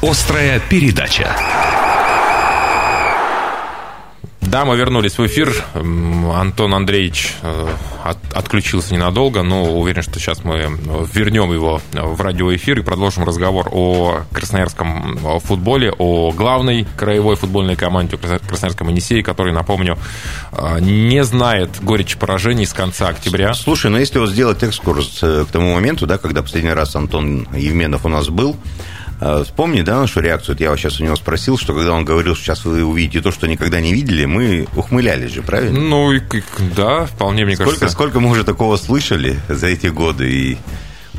Острая 0.00 0.60
передача. 0.60 1.34
Да, 4.50 4.64
мы 4.64 4.76
вернулись 4.76 5.16
в 5.16 5.24
эфир. 5.24 5.54
Антон 5.74 6.74
Андреевич 6.74 7.34
э, 7.42 7.68
от, 8.02 8.18
отключился 8.34 8.92
ненадолго, 8.92 9.44
но 9.44 9.78
уверен, 9.78 10.02
что 10.02 10.18
сейчас 10.18 10.42
мы 10.42 10.76
вернем 11.14 11.52
его 11.52 11.80
в 11.92 12.20
радиоэфир 12.20 12.80
и 12.80 12.82
продолжим 12.82 13.22
разговор 13.22 13.68
о 13.70 14.22
красноярском 14.32 15.20
футболе, 15.38 15.92
о 15.96 16.32
главной 16.32 16.84
краевой 16.96 17.36
футбольной 17.36 17.76
команде 17.76 18.16
Красноярском 18.16 18.88
Енисеи, 18.88 19.22
который, 19.22 19.52
напомню, 19.52 19.96
э, 20.50 20.80
не 20.80 21.22
знает 21.22 21.70
горечь 21.80 22.16
поражений 22.16 22.66
с 22.66 22.72
конца 22.72 23.06
октября. 23.06 23.54
Слушай, 23.54 23.92
ну 23.92 23.98
если 23.98 24.18
вот 24.18 24.30
сделать 24.30 24.64
экскурс 24.64 25.20
э, 25.22 25.44
к 25.48 25.52
тому 25.52 25.74
моменту, 25.74 26.08
да, 26.08 26.18
когда 26.18 26.42
последний 26.42 26.72
раз 26.72 26.96
Антон 26.96 27.46
Евменов 27.54 28.04
у 28.04 28.08
нас 28.08 28.28
был, 28.28 28.56
вспомни, 29.44 29.82
да, 29.82 30.00
нашу 30.00 30.20
реакцию. 30.20 30.54
Вот 30.54 30.60
я 30.60 30.76
сейчас 30.76 31.00
у 31.00 31.04
него 31.04 31.16
спросил, 31.16 31.58
что 31.58 31.74
когда 31.74 31.92
он 31.92 32.04
говорил, 32.04 32.34
что 32.34 32.44
сейчас 32.44 32.64
вы 32.64 32.84
увидите 32.84 33.20
то, 33.20 33.30
что 33.30 33.46
никогда 33.46 33.80
не 33.80 33.92
видели, 33.92 34.24
мы 34.24 34.66
ухмылялись 34.74 35.32
же, 35.32 35.42
правильно? 35.42 35.78
Ну, 35.78 36.12
да, 36.76 37.06
вполне, 37.06 37.44
мне 37.44 37.54
сколько, 37.54 37.72
кажется. 37.72 37.88
Сколько 37.90 38.20
мы 38.20 38.30
уже 38.30 38.44
такого 38.44 38.76
слышали 38.76 39.38
за 39.48 39.66
эти 39.66 39.88
годы, 39.88 40.32
и 40.32 40.58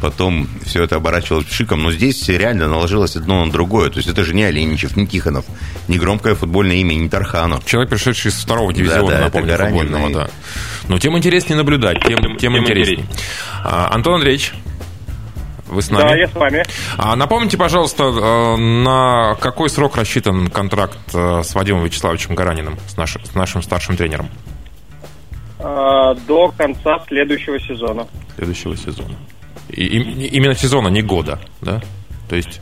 потом 0.02 0.50
все 0.66 0.84
это 0.84 0.96
оборачивалось 0.96 1.48
шиком. 1.50 1.84
Но 1.84 1.92
здесь 1.92 2.28
реально 2.28 2.68
наложилось 2.68 3.16
одно 3.16 3.46
на 3.46 3.52
другое. 3.52 3.90
То 3.90 3.98
есть 3.98 4.10
это 4.10 4.24
же 4.24 4.34
не 4.34 4.44
Оленичев, 4.44 4.98
не 4.98 5.06
Тихонов, 5.06 5.46
не 5.88 5.98
громкое 6.00 6.34
футбольное 6.34 6.78
имя, 6.78 6.96
не 6.96 7.08
Тарханов. 7.08 7.66
Человек, 7.66 7.92
пришедший 7.92 8.30
из 8.30 8.36
второго 8.36 8.74
дивизиона, 8.74 9.08
да, 9.08 9.18
да, 9.18 9.24
напомню, 9.26 9.58
футбольного, 9.58 10.10
и... 10.10 10.14
да. 10.14 10.30
Но 10.88 11.00
тем 11.00 11.18
интереснее 11.18 11.56
наблюдать, 11.56 12.00
тем, 12.06 12.20
тем, 12.20 12.38
тем 12.38 12.58
интереснее. 12.58 13.02
интереснее. 13.02 13.26
А, 13.64 13.94
Антон 13.94 14.16
Андреевич, 14.16 14.54
Вы 15.72 15.82
с 15.82 15.90
нами? 15.90 16.10
Да, 16.10 16.16
я 16.16 16.28
с 16.28 16.34
вами. 16.36 16.64
А 16.98 17.16
напомните, 17.16 17.58
пожалуйста, 17.58 18.04
э, 18.04 18.56
на 18.58 19.36
какой 19.40 19.70
срок 19.70 19.96
рассчитан 19.96 20.50
контракт 20.50 20.98
э, 21.14 21.42
с 21.44 21.56
Вадимом 21.56 21.86
Вячеславовичем 21.86 22.36
Гараниным, 22.36 22.78
с, 22.88 22.98
наш, 22.98 23.16
с 23.16 23.34
нашим 23.36 23.62
старшим 23.64 23.96
тренером? 23.96 24.30
Э, 25.60 26.14
До 26.28 26.50
конца 26.58 27.00
следующего 27.08 27.58
сезона. 27.60 28.06
Следующего 28.36 28.76
сезона. 28.76 29.16
И, 29.70 29.84
и- 29.86 30.28
именно 30.28 30.56
сезона, 30.56 30.90
не 30.90 31.02
года, 31.02 31.40
да? 31.62 31.82
То 32.30 32.36
есть 32.36 32.60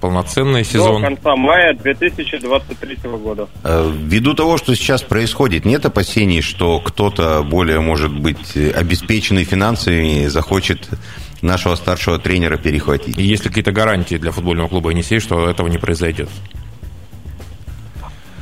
полноценный 0.00 0.64
сезон. 0.64 1.02
До 1.02 1.08
конца 1.08 1.36
мая 1.36 1.74
2023 1.74 2.98
года. 3.18 3.48
Э, 3.64 3.92
Ввиду 3.94 4.32
того, 4.34 4.56
что 4.56 4.74
сейчас 4.74 5.02
происходит, 5.02 5.66
нет 5.66 5.84
опасений, 5.84 6.40
что 6.40 6.80
кто-то 6.80 7.42
более, 7.42 7.80
может 7.80 8.12
быть, 8.18 8.56
обеспеченный 8.56 9.44
финансами 9.44 10.26
захочет 10.28 10.88
нашего 11.42 11.74
старшего 11.74 12.18
тренера 12.18 12.56
перехватить? 12.56 13.18
И 13.18 13.22
есть 13.22 13.44
ли 13.44 13.48
какие-то 13.48 13.72
гарантии 13.72 14.16
для 14.16 14.30
футбольного 14.30 14.68
клуба 14.68 14.90
«Енисей», 14.90 15.20
что 15.20 15.48
этого 15.48 15.68
не 15.68 15.78
произойдет? 15.78 16.28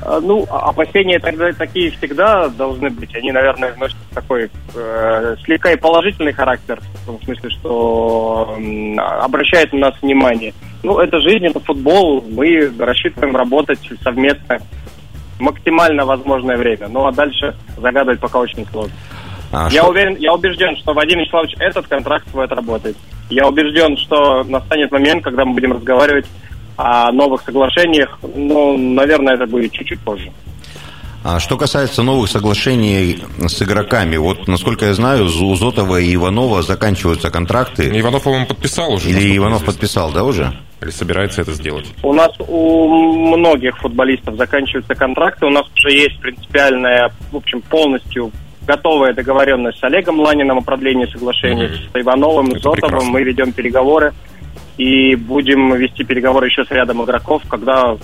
А, 0.03 0.21
Ну, 0.21 0.47
а- 0.51 0.71
опасения 0.71 1.19
тогда 1.19 1.53
такие 1.53 1.91
всегда 1.91 2.49
должны 2.49 2.89
быть. 2.91 3.15
Они, 3.15 3.33
наверное, 3.33 3.75
носят 3.77 3.97
такой 4.15 4.51
э, 4.75 5.37
слегка 5.45 5.73
и 5.73 5.77
положительный 5.77 6.33
характер, 6.33 6.81
в 7.03 7.07
том 7.07 7.21
смысле, 7.23 7.51
что 7.51 8.55
м, 8.57 8.99
обращает 9.01 9.73
на 9.73 9.91
нас 9.91 9.95
внимание. 10.01 10.55
Ну, 10.83 10.99
это 10.99 11.21
жизнь, 11.21 11.45
это 11.47 11.61
футбол. 11.61 12.25
Мы 12.29 12.73
рассчитываем 12.79 13.35
работать 13.37 13.81
совместно 14.03 14.61
максимально 15.41 16.05
возможное 16.05 16.57
время. 16.57 16.89
Ну, 16.89 17.07
а 17.07 17.13
дальше 17.13 17.57
загадывать 17.77 18.21
пока 18.21 18.39
очень 18.39 18.67
сложно. 18.71 18.93
А 19.53 19.69
Я 19.71 19.81
что- 19.83 19.91
уверен, 19.91 20.17
я 20.19 20.33
убежден, 20.35 20.77
что 20.77 20.93
Вадим 20.93 21.21
Вячеславович 21.21 21.55
этот 21.59 21.87
контракт 21.87 22.29
свой 22.31 22.45
отработает. 22.45 22.97
Я 23.31 23.47
убежден, 23.47 23.97
что 23.97 24.45
настанет 24.45 24.91
момент, 24.91 25.25
когда 25.25 25.45
мы 25.45 25.55
будем 25.55 25.73
разговаривать 25.73 26.27
о 26.77 27.11
новых 27.13 27.43
соглашениях. 27.43 28.19
Ну, 28.35 28.77
наверное, 28.77 29.35
это 29.35 29.47
будет 29.47 29.73
чуть-чуть 29.73 30.01
позже. 30.01 30.31
А 31.25 31.41
что 31.41 31.57
касается 31.57 32.03
новых 32.05 32.31
соглашений 32.31 33.19
с 33.39 33.61
игроками, 33.61 34.17
вот, 34.17 34.47
насколько 34.47 34.87
я 34.87 34.95
знаю, 34.95 35.25
у 35.25 35.55
Зотова 35.57 35.99
и 36.01 36.15
Иванова 36.15 36.63
заканчиваются 36.63 37.31
контракты. 37.31 37.91
Иванов, 38.01 38.23
по-моему, 38.23 38.47
подписал 38.47 38.93
уже. 38.93 39.11
Или 39.11 39.37
Иванов 39.37 39.63
известно. 39.63 39.73
подписал, 39.73 40.13
да, 40.13 40.23
уже? 40.25 40.53
Или 40.81 40.91
собирается 40.91 41.43
это 41.43 41.53
сделать? 41.55 41.87
У 42.05 42.13
нас 42.13 42.31
у 42.39 43.37
многих 43.37 43.77
футболистов 43.79 44.37
заканчиваются 44.37 44.95
контракты. 44.95 45.47
У 45.47 45.51
нас 45.51 45.67
уже 45.77 45.91
есть 45.93 46.21
принципиальная, 46.21 47.11
в 47.33 47.37
общем, 47.37 47.63
полностью 47.63 48.31
готовая 48.69 49.15
договоренность 49.15 49.79
с 49.81 49.85
Олегом 49.85 50.21
Ланиным 50.21 50.59
о 50.59 50.61
продлении 50.61 51.07
соглашений, 51.07 51.65
Мгм. 51.69 51.75
с 51.75 52.01
Ивановым, 52.03 52.47
Это 52.49 52.59
с 52.59 52.63
Зотовым. 52.63 52.81
прекрасно. 52.83 53.11
Мы 53.11 53.23
ведем 53.25 53.53
переговоры 53.53 54.13
и 54.77 55.17
будем 55.17 55.75
вести 55.75 56.05
переговоры 56.05 56.47
еще 56.47 56.65
с 56.65 56.71
рядом 56.71 57.03
игроков, 57.03 57.43
когда 57.49 57.97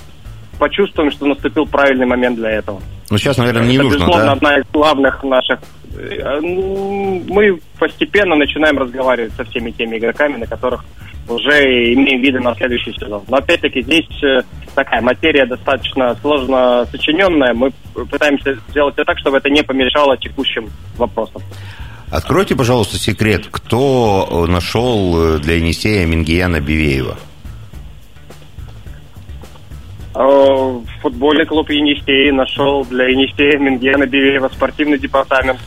почувствуем, 0.58 1.10
что 1.10 1.26
наступил 1.26 1.66
правильный 1.66 2.06
момент 2.06 2.36
для 2.36 2.50
этого. 2.50 2.80
Ну, 3.10 3.18
сейчас, 3.18 3.36
наверное, 3.36 3.66
не 3.66 3.74
Это, 3.74 3.82
нужно, 3.84 3.96
безусловно, 3.98 4.24
да? 4.26 4.32
одна 4.32 4.58
из 4.58 4.64
главных 4.72 5.22
наших... 5.24 5.60
э, 5.98 6.40
Мы 6.40 7.58
постепенно 7.78 8.34
начинаем 8.36 8.78
разговаривать 8.78 9.32
со 9.34 9.44
всеми 9.44 9.70
теми 9.70 9.98
игроками, 9.98 10.38
на 10.38 10.46
которых 10.46 10.84
уже 11.28 11.94
имеем 11.94 12.20
виды 12.20 12.40
на 12.40 12.54
следующий 12.54 12.92
сезон. 12.92 13.22
Но 13.28 13.36
опять-таки 13.38 13.82
здесь 13.82 14.06
э, 14.22 14.42
такая 14.74 15.00
материя 15.00 15.46
достаточно 15.46 16.14
сложно 16.20 16.86
сочиненная. 16.90 17.54
Мы 17.54 17.70
пытаемся 18.10 18.58
сделать 18.68 18.94
это 18.94 19.04
так, 19.06 19.18
чтобы 19.18 19.38
это 19.38 19.50
не 19.50 19.62
помешало 19.62 20.16
текущим 20.16 20.68
вопросам. 20.96 21.42
Откройте, 22.10 22.54
пожалуйста, 22.54 22.98
секрет, 22.98 23.46
кто 23.50 24.28
э, 24.46 24.50
нашел 24.50 25.36
э, 25.36 25.38
для 25.38 25.54
Енисея 25.56 26.06
Мингияна 26.06 26.60
Бивеева? 26.60 27.16
Футболе 31.02 31.44
клуб 31.44 31.68
Енисей 31.70 32.30
нашел 32.30 32.84
для 32.84 33.08
Енисея 33.08 33.58
Мингена 33.58 34.06
Бивеева 34.06 34.48
спортивный 34.48 34.96
департамент 34.96 35.58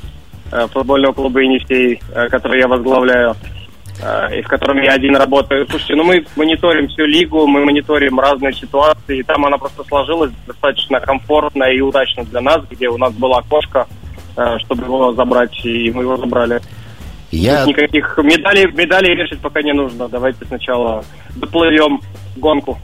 футбольного 0.72 1.12
клуба 1.12 1.42
Енисей, 1.42 2.00
который 2.30 2.62
я 2.62 2.70
возглавляю, 2.70 3.36
и 4.00 4.42
в 4.42 4.48
котором 4.48 4.82
я 4.82 4.94
один 4.94 5.16
работаю. 5.16 5.66
Слушайте, 5.68 5.96
ну 5.96 6.04
мы 6.04 6.26
мониторим 6.36 6.88
всю 6.88 7.06
лигу, 7.06 7.48
мы 7.48 7.66
мониторим 7.66 8.20
разные 8.20 8.54
ситуации, 8.54 9.20
и 9.20 9.24
там 9.24 9.46
она 9.46 9.58
просто 9.58 9.84
сложилась 9.84 10.32
достаточно 10.46 11.00
комфортно 11.00 11.64
и 11.64 11.80
удачно 11.80 12.24
для 12.26 12.42
нас, 12.42 12.62
где 12.70 12.90
у 12.90 12.98
нас 12.98 13.14
была 13.14 13.40
окошко, 13.40 13.88
э, 14.36 14.58
чтобы 14.60 14.84
его 14.84 15.14
забрать, 15.14 15.66
и 15.66 15.92
мы 15.92 16.04
его 16.04 16.18
забрали. 16.18 16.62
Я, 17.32 17.66
Тут 17.66 17.76
Никаких 17.76 18.18
медалей, 18.20 18.72
медалей 18.72 19.16
вешать 19.16 19.40
пока 19.40 19.62
не 19.62 19.74
нужно. 19.74 20.08
Давайте 20.08 20.46
сначала 20.46 21.04
доплывем 21.36 22.00
гонку. 22.38 22.78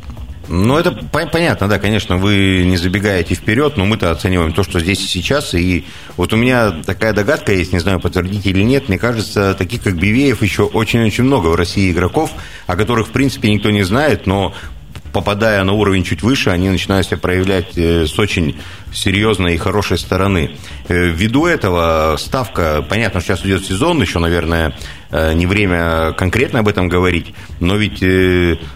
Ну, 0.48 0.78
это 0.78 0.92
по- 0.92 1.26
понятно, 1.26 1.68
да, 1.68 1.80
конечно, 1.80 2.18
вы 2.18 2.64
не 2.66 2.78
забегаете 2.78 3.36
вперед, 3.36 3.78
но 3.78 3.86
мы-то 3.86 4.12
оцениваем 4.12 4.54
то, 4.54 4.64
что 4.64 4.80
здесь 4.80 5.02
и 5.02 5.08
сейчас. 5.08 5.54
И 5.54 5.86
вот 6.18 6.34
у 6.34 6.38
меня 6.38 6.72
такая 6.86 7.14
догадка 7.14 7.54
есть, 7.54 7.72
не 7.72 7.80
знаю, 7.80 8.00
подтвердите 8.00 8.50
или 8.50 8.64
нет, 8.64 8.90
мне 8.90 8.98
кажется, 8.98 9.54
таких 9.54 9.84
как 9.84 9.96
Бивеев 9.96 10.42
еще 10.42 10.64
очень-очень 10.64 11.24
много 11.24 11.48
в 11.48 11.56
России 11.56 11.92
игроков, 11.92 12.32
о 12.68 12.76
которых, 12.76 13.08
в 13.08 13.12
принципе, 13.12 13.52
никто 13.52 13.70
не 13.72 13.84
знает, 13.84 14.28
но 14.28 14.54
попадая 15.14 15.64
на 15.64 15.74
уровень 15.74 16.04
чуть 16.04 16.24
выше, 16.24 16.50
они 16.50 16.70
начинают 16.70 17.08
себя 17.08 17.18
проявлять 17.18 17.78
э, 17.78 18.06
с 18.08 18.20
очень 18.20 18.60
серьезной 18.92 19.54
и 19.54 19.58
хорошей 19.58 19.98
стороны. 19.98 20.52
Э, 20.90 21.06
Ввиду 21.06 21.46
этого 21.46 22.16
ставка, 22.20 22.84
понятно, 22.90 23.22
сейчас 23.22 23.46
идет 23.46 23.64
сезон, 23.64 24.02
еще, 24.02 24.18
наверное, 24.20 24.76
э, 25.12 25.34
не 25.34 25.46
время 25.46 26.14
конкретно 26.14 26.60
об 26.60 26.68
этом 26.68 26.90
говорить, 26.90 27.34
но 27.60 27.76
ведь 27.78 28.04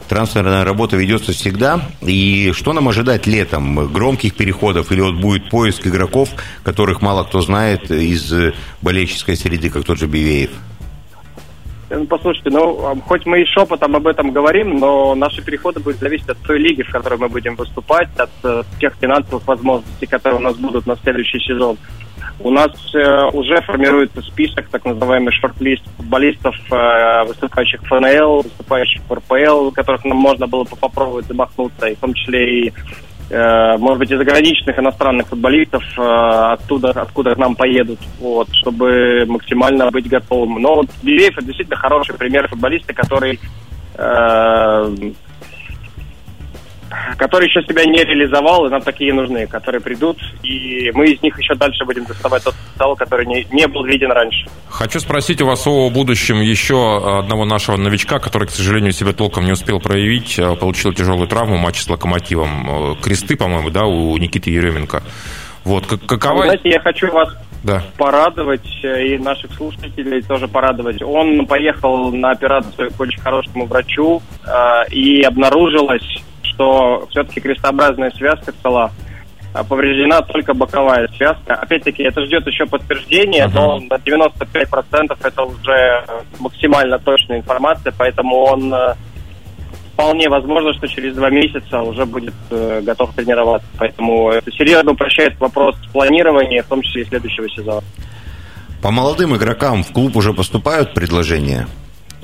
трансферная 0.07 0.63
работа 0.63 0.95
ведется 0.95 1.33
всегда. 1.33 1.81
И 2.01 2.51
что 2.53 2.71
нам 2.71 2.87
ожидать 2.87 3.25
летом? 3.25 3.91
Громких 3.91 4.35
переходов 4.35 4.91
или 4.91 5.01
вот 5.01 5.15
будет 5.15 5.49
поиск 5.49 5.87
игроков, 5.87 6.29
которых 6.63 7.01
мало 7.01 7.23
кто 7.23 7.41
знает 7.41 7.89
из 7.89 8.31
болельческой 8.81 9.35
среды, 9.35 9.69
как 9.69 9.83
тот 9.83 9.97
же 9.97 10.05
Бивеев? 10.05 10.51
Ну, 11.89 12.05
Послушайте, 12.05 12.49
ну, 12.49 13.01
хоть 13.05 13.25
мы 13.25 13.41
и 13.41 13.45
шепотом 13.45 13.95
об 13.95 14.07
этом 14.07 14.31
говорим, 14.31 14.77
но 14.77 15.15
наши 15.15 15.41
переходы 15.41 15.79
будут 15.79 15.99
зависеть 15.99 16.29
от 16.29 16.37
той 16.39 16.59
лиги, 16.59 16.81
в 16.81 16.91
которой 16.91 17.17
мы 17.17 17.29
будем 17.29 17.55
выступать, 17.55 18.09
от 18.17 18.29
э, 18.43 18.63
тех 18.79 18.93
финансовых 18.99 19.47
возможностей, 19.47 20.05
которые 20.05 20.39
у 20.39 20.43
нас 20.43 20.57
будут 20.57 20.85
на 20.85 20.97
следующий 20.97 21.39
сезон. 21.39 21.77
У 22.39 22.51
нас 22.51 22.71
э, 22.93 23.29
уже 23.33 23.61
формируется 23.61 24.21
список, 24.21 24.67
так 24.67 24.85
называемый 24.85 25.31
шорт-лист 25.31 25.83
футболистов, 25.95 26.55
э, 26.71 27.23
выступающих 27.25 27.81
в 27.81 27.87
ФНЛ, 27.87 28.41
выступающих 28.41 29.01
в 29.07 29.13
РПЛ, 29.13 29.71
которых 29.71 30.03
нам 30.03 30.17
можно 30.17 30.45
было 30.45 30.63
бы 30.65 30.75
попробовать 30.75 31.25
замахнуться, 31.25 31.87
и 31.87 31.95
в 31.95 31.99
том 31.99 32.13
числе 32.13 32.59
и 32.59 32.69
э, 32.69 32.73
может 33.77 33.99
быть, 33.99 34.11
и 34.11 34.15
заграничных 34.15 34.79
иностранных 34.79 35.27
футболистов 35.27 35.83
э, 35.97 36.01
оттуда, 36.01 36.91
откуда 36.91 37.35
к 37.35 37.37
нам 37.37 37.55
поедут, 37.55 37.99
вот, 38.19 38.47
чтобы 38.53 39.25
максимально 39.27 39.91
быть 39.91 40.07
готовым. 40.07 40.61
Но 40.61 40.75
вот 40.75 40.87
Бивеев 41.03 41.37
это 41.37 41.45
действительно 41.45 41.77
хороший 41.77 42.15
пример 42.15 42.47
футболиста, 42.47 42.93
который 42.93 43.39
который 47.17 47.47
еще 47.47 47.61
себя 47.63 47.85
не 47.85 48.03
реализовал, 48.03 48.65
и 48.65 48.69
нам 48.69 48.81
такие 48.81 49.13
нужны, 49.13 49.47
которые 49.47 49.81
придут, 49.81 50.17
и 50.43 50.91
мы 50.93 51.07
из 51.07 51.21
них 51.21 51.37
еще 51.39 51.55
дальше 51.55 51.85
будем 51.85 52.05
доставать 52.05 52.43
тот 52.43 52.55
потенциал, 52.55 52.95
который 52.95 53.25
не, 53.25 53.45
не 53.51 53.67
был 53.67 53.83
виден 53.85 54.11
раньше. 54.11 54.47
Хочу 54.69 54.99
спросить 54.99 55.41
у 55.41 55.45
вас 55.45 55.65
о 55.67 55.89
будущем 55.89 56.41
еще 56.41 57.19
одного 57.19 57.45
нашего 57.45 57.77
новичка, 57.77 58.19
который, 58.19 58.47
к 58.47 58.51
сожалению, 58.51 58.91
себя 58.91 59.13
толком 59.13 59.45
не 59.45 59.51
успел 59.51 59.79
проявить, 59.79 60.37
э, 60.39 60.55
получил 60.55 60.93
тяжелую 60.93 61.27
травму 61.27 61.57
в 61.57 61.59
матче 61.59 61.81
с 61.81 61.89
Локомотивом. 61.89 62.93
Э, 62.93 62.95
Кресты, 63.01 63.35
по-моему, 63.35 63.69
да, 63.69 63.85
у 63.85 64.15
Никиты 64.17 64.49
Еременко. 64.51 65.01
Вот, 65.63 65.85
как- 65.85 66.01
Вы 66.01 66.07
какова... 66.07 66.43
знаете, 66.43 66.69
я 66.69 66.79
хочу 66.79 67.11
вас 67.11 67.29
Да. 67.63 67.83
порадовать 67.97 68.67
э, 68.83 69.07
и 69.07 69.17
наших 69.17 69.51
слушателей 69.53 70.21
тоже 70.21 70.47
порадовать. 70.47 71.01
Он 71.01 71.45
поехал 71.45 72.11
на 72.11 72.31
операцию 72.31 72.91
к 72.91 72.99
очень 72.99 73.19
хорошему 73.19 73.65
врачу, 73.65 74.21
э, 74.45 74.89
и 74.91 75.21
обнаружилось, 75.23 76.23
что 76.57 77.07
все-таки 77.11 77.39
крестообразная 77.39 78.09
связка 78.11 78.51
стола 78.51 78.91
э, 79.53 79.63
повреждена 79.63 80.21
только 80.23 80.55
боковая 80.55 81.07
связка. 81.15 81.53
Опять-таки, 81.53 82.01
это 82.03 82.25
ждет 82.25 82.47
еще 82.47 82.65
подтверждения, 82.65 83.43
Ага. 83.45 83.53
но 83.53 83.79
на 83.79 83.95
95% 83.95 85.17
это 85.23 85.43
уже 85.43 86.03
максимально 86.39 86.97
точная 86.97 87.37
информация, 87.37 87.93
поэтому 87.95 88.35
он 88.37 88.73
э, 88.73 88.95
вполне 89.93 90.29
возможно, 90.29 90.73
что 90.73 90.87
через 90.87 91.15
два 91.15 91.29
месяца 91.29 91.81
уже 91.81 92.05
будет 92.05 92.33
э, 92.49 92.81
готов 92.81 93.13
тренироваться. 93.13 93.67
Поэтому 93.77 94.31
это 94.31 94.51
серьезно 94.51 94.91
упрощает 94.91 95.39
вопрос 95.39 95.75
планирования, 95.93 96.63
в 96.63 96.67
том 96.67 96.81
числе 96.81 97.03
и 97.03 97.05
следующего 97.05 97.47
сезона. 97.49 97.81
По 98.81 98.89
молодым 98.89 99.35
игрокам 99.35 99.83
в 99.83 99.91
клуб 99.91 100.15
уже 100.15 100.33
поступают 100.33 100.95
предложения? 100.95 101.67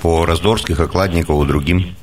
По 0.02 0.26
Раздорских, 0.26 0.80
Окладникову, 0.80 1.46
другим? 1.46 1.96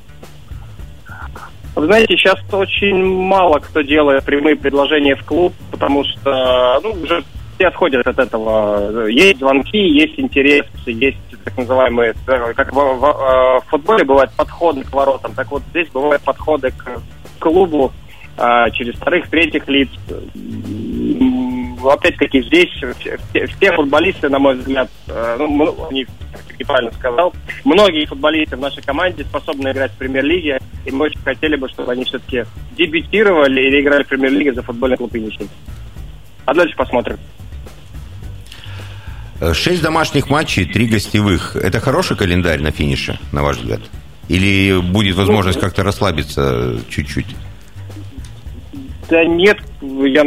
Вы 1.75 1.85
знаете, 1.85 2.15
сейчас 2.17 2.37
очень 2.51 3.03
мало 3.03 3.59
кто 3.59 3.81
делает 3.81 4.23
прямые 4.23 4.55
предложения 4.55 5.15
в 5.15 5.23
клуб, 5.23 5.53
потому 5.71 6.03
что 6.03 6.79
ну, 6.83 6.91
уже 7.01 7.23
все 7.55 7.67
отходят 7.67 8.05
от 8.05 8.19
этого. 8.19 9.07
Есть 9.07 9.39
звонки, 9.39 9.77
есть 9.77 10.19
интерес, 10.19 10.65
есть 10.85 11.17
так 11.43 11.57
называемые, 11.57 12.13
э, 12.27 12.53
как 12.53 12.73
в, 12.73 12.75
в, 12.75 12.99
в 12.99 13.63
футболе 13.69 14.03
бывают 14.03 14.31
подходы 14.33 14.83
к 14.83 14.93
воротам, 14.93 15.33
так 15.33 15.49
вот 15.49 15.63
здесь 15.69 15.87
бывают 15.89 16.21
подходы 16.23 16.71
к 16.71 17.01
клубу 17.39 17.91
а, 18.37 18.69
через 18.71 18.95
вторых, 18.95 19.29
третьих 19.29 19.67
лиц. 19.67 19.89
Опять-таки 21.83 22.41
здесь 22.43 22.69
все, 22.73 23.71
футболисты, 23.73 24.29
на 24.29 24.39
мой 24.39 24.55
взгляд, 24.55 24.89
э, 25.07 25.35
ну, 25.39 25.87
они 25.89 26.05
правильно 26.63 26.91
сказал, 26.93 27.33
многие 27.63 28.05
футболисты 28.05 28.55
в 28.55 28.59
нашей 28.59 28.83
команде 28.83 29.23
способны 29.23 29.71
играть 29.71 29.91
в 29.91 29.97
премьер-лиге, 29.97 30.59
и 30.85 30.91
мы 30.91 31.05
очень 31.05 31.19
хотели 31.21 31.55
бы, 31.55 31.67
чтобы 31.69 31.91
они 31.91 32.05
все-таки 32.05 32.45
дебютировали 32.77 33.61
или 33.61 33.81
играли 33.81 34.03
в 34.03 34.07
премьер-лиге 34.07 34.53
за 34.53 34.61
футбольный 34.61 34.97
клуб 34.97 35.13
«Енисей». 35.15 35.49
А 36.45 36.53
дальше 36.53 36.75
посмотрим. 36.75 37.17
Шесть 39.53 39.81
домашних 39.81 40.29
матчей, 40.29 40.65
три 40.65 40.87
гостевых. 40.87 41.55
Это 41.55 41.79
хороший 41.79 42.15
календарь 42.15 42.61
на 42.61 42.71
финише, 42.71 43.19
на 43.31 43.41
ваш 43.43 43.57
взгляд? 43.57 43.81
Или 44.27 44.79
будет 44.79 45.15
возможность 45.15 45.57
ну, 45.57 45.63
как-то 45.63 45.83
расслабиться 45.83 46.79
чуть-чуть? 46.89 47.35
Да 49.09 49.25
нет, 49.25 49.57
я, 49.81 50.23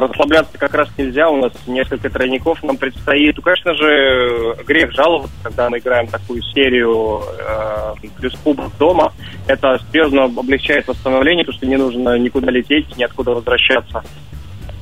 расслабляться 0.00 0.58
как 0.58 0.74
раз 0.74 0.88
нельзя. 0.96 1.28
У 1.28 1.36
нас 1.36 1.52
несколько 1.66 2.10
тройников 2.10 2.62
нам 2.62 2.76
предстоит. 2.76 3.36
Ну, 3.36 3.42
конечно 3.42 3.74
же, 3.74 4.56
грех 4.66 4.92
жаловаться, 4.92 5.34
когда 5.42 5.68
мы 5.68 5.78
играем 5.78 6.06
такую 6.06 6.42
серию 6.42 7.22
э, 7.38 7.94
плюс 8.16 8.34
кубок 8.42 8.76
дома. 8.78 9.12
Это 9.46 9.80
серьезно 9.90 10.24
облегчает 10.24 10.86
восстановление, 10.86 11.44
потому 11.44 11.58
что 11.58 11.66
не 11.66 11.76
нужно 11.76 12.18
никуда 12.18 12.50
лететь, 12.50 12.96
ниоткуда 12.96 13.32
возвращаться. 13.32 14.02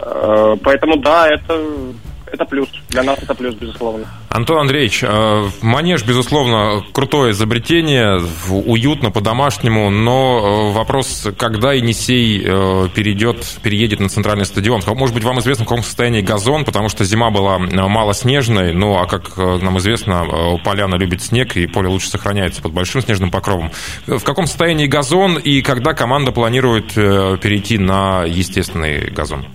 Э, 0.00 0.56
поэтому 0.62 0.96
да, 0.98 1.28
это 1.28 1.60
это 2.32 2.44
плюс. 2.46 2.68
Для 2.88 3.02
нас 3.02 3.18
это 3.20 3.34
плюс, 3.34 3.54
безусловно. 3.54 4.06
Антон 4.30 4.58
Андреевич, 4.58 5.04
э, 5.04 5.48
манеж, 5.60 6.04
безусловно, 6.04 6.82
крутое 6.92 7.32
изобретение, 7.32 8.20
уютно, 8.48 9.10
по-домашнему, 9.10 9.90
но 9.90 10.70
э, 10.70 10.72
вопрос, 10.72 11.28
когда 11.36 11.72
Енисей 11.74 12.42
э, 12.42 12.88
перейдет, 12.94 13.58
переедет 13.62 14.00
на 14.00 14.08
центральный 14.08 14.46
стадион? 14.46 14.82
Может 14.86 15.14
быть, 15.14 15.24
вам 15.24 15.38
известно, 15.40 15.64
в 15.64 15.68
каком 15.68 15.84
состоянии 15.84 16.22
газон, 16.22 16.64
потому 16.64 16.88
что 16.88 17.04
зима 17.04 17.30
была 17.30 17.58
мало 17.58 18.14
снежной, 18.14 18.72
ну, 18.72 18.96
а 18.96 19.06
как 19.06 19.36
нам 19.36 19.78
известно, 19.78 20.58
поляна 20.64 20.94
любит 20.94 21.22
снег, 21.22 21.56
и 21.56 21.66
поле 21.66 21.88
лучше 21.88 22.08
сохраняется 22.08 22.62
под 22.62 22.72
большим 22.72 23.02
снежным 23.02 23.30
покровом. 23.30 23.70
В 24.06 24.22
каком 24.22 24.46
состоянии 24.46 24.86
газон, 24.86 25.38
и 25.38 25.60
когда 25.60 25.92
команда 25.92 26.32
планирует 26.32 26.94
перейти 26.94 27.78
на 27.78 28.24
естественный 28.24 29.10
газон? 29.10 29.46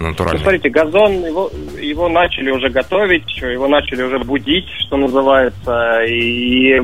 Натуральный? 0.00 0.40
Смотрите, 0.40 0.68
газон, 0.68 1.24
его, 1.24 1.50
его 1.80 2.08
начали 2.08 2.50
уже 2.50 2.68
готовить, 2.68 3.36
его 3.38 3.68
начали 3.68 4.02
уже 4.02 4.18
будить, 4.18 4.68
что 4.86 4.96
называется, 4.96 6.02
и 6.04 6.80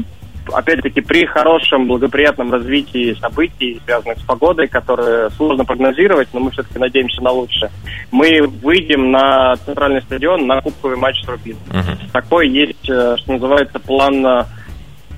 опять-таки 0.52 1.00
при 1.00 1.26
хорошем 1.26 1.86
благоприятном 1.86 2.52
развитии 2.52 3.16
событий, 3.20 3.80
связанных 3.84 4.18
с 4.18 4.22
погодой, 4.22 4.66
которые 4.66 5.30
сложно 5.30 5.64
прогнозировать, 5.64 6.28
но 6.32 6.40
мы 6.40 6.50
все-таки 6.50 6.78
надеемся 6.78 7.22
на 7.22 7.30
лучшее, 7.30 7.70
мы 8.10 8.46
выйдем 8.62 9.10
на 9.10 9.56
центральный 9.56 10.02
стадион 10.02 10.46
на 10.46 10.60
кубковый 10.60 10.96
матч 10.96 11.22
с 11.22 11.28
Рубин. 11.28 11.56
Угу. 11.68 12.10
Такой 12.12 12.48
есть, 12.48 12.88
э, 12.88 13.16
что 13.18 13.32
называется, 13.32 13.78
план 13.78 14.46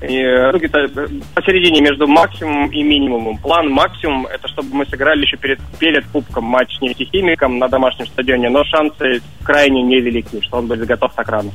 и, 0.07 0.51
ну, 0.51 0.57
где-то 0.57 0.87
посередине 1.33 1.81
между 1.81 2.07
максимумом 2.07 2.69
и 2.69 2.83
минимумом. 2.83 3.37
План 3.37 3.69
максимум 3.69 4.27
это 4.27 4.47
чтобы 4.47 4.75
мы 4.75 4.85
сыграли 4.85 5.21
еще 5.21 5.37
перед, 5.37 5.59
перед 5.79 6.05
кубком 6.07 6.45
матч 6.45 6.77
с 6.77 6.81
нефтехимиком 6.81 7.57
на 7.57 7.67
домашнем 7.67 8.07
стадионе, 8.07 8.49
но 8.49 8.63
шансы 8.63 9.21
крайне 9.43 9.81
невелики, 9.81 10.41
что 10.41 10.57
он 10.57 10.67
будет 10.67 10.85
готов 10.85 11.13
так 11.13 11.27
рано. 11.29 11.51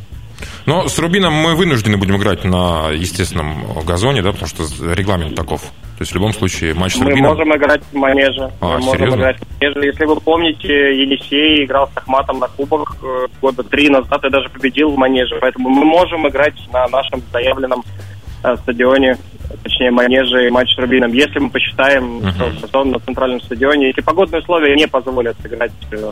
Но 0.67 0.89
с 0.89 0.99
Рубином 0.99 1.35
мы 1.35 1.55
вынуждены 1.55 1.97
будем 1.97 2.17
играть 2.17 2.45
на 2.45 2.91
естественном 2.91 3.65
газоне, 3.85 4.23
да, 4.23 4.33
потому 4.33 4.49
что 4.49 4.65
регламент 4.95 5.35
таков. 5.35 5.63
То 5.63 6.03
есть 6.03 6.13
в 6.13 6.15
любом 6.15 6.33
случае 6.33 6.73
матч 6.75 6.95
с 6.95 6.99
мы 6.99 7.11
Рубином... 7.11 7.33
Можем 7.33 7.57
играть 7.57 7.83
в 7.85 7.95
манеже. 7.95 8.51
А, 8.61 8.77
мы 8.77 8.83
серьезно? 8.83 9.07
можем 9.07 9.21
играть 9.21 9.37
в 9.39 9.61
манеже. 9.61 9.87
Если 9.87 10.05
вы 10.07 10.17
помните, 10.17 10.69
Енисей 10.69 11.65
играл 11.65 11.89
с 11.89 11.97
Ахматом 11.97 12.39
на 12.39 12.49
кубок 12.49 12.97
э, 13.03 13.27
года 13.43 13.63
три 13.65 13.91
назад 13.91 14.25
и 14.25 14.31
даже 14.31 14.49
победил 14.49 14.91
в 14.91 14.97
манеже. 14.97 15.37
Поэтому 15.41 15.69
мы 15.69 15.85
можем 15.85 16.27
играть 16.27 16.55
на 16.73 16.89
нашем 16.89 17.23
заявленном 17.33 17.83
Э, 17.83 18.20
стадионе, 18.43 19.17
точнее 19.63 19.91
манеже 19.91 20.47
и 20.47 20.51
матч 20.51 20.75
с 20.75 20.79
Рубином. 20.79 21.13
Если 21.13 21.39
мы 21.39 21.51
посчитаем 21.51 22.19
uh-huh. 22.19 22.61
сезон 22.61 22.91
на 22.91 22.99
центральном 23.01 23.41
стадионе, 23.41 23.89
если 23.89 24.01
погодные 24.01 24.41
условия 24.41 24.75
не 24.75 24.87
позволят 24.87 25.37
сыграть 25.43 25.73
э, 25.93 26.11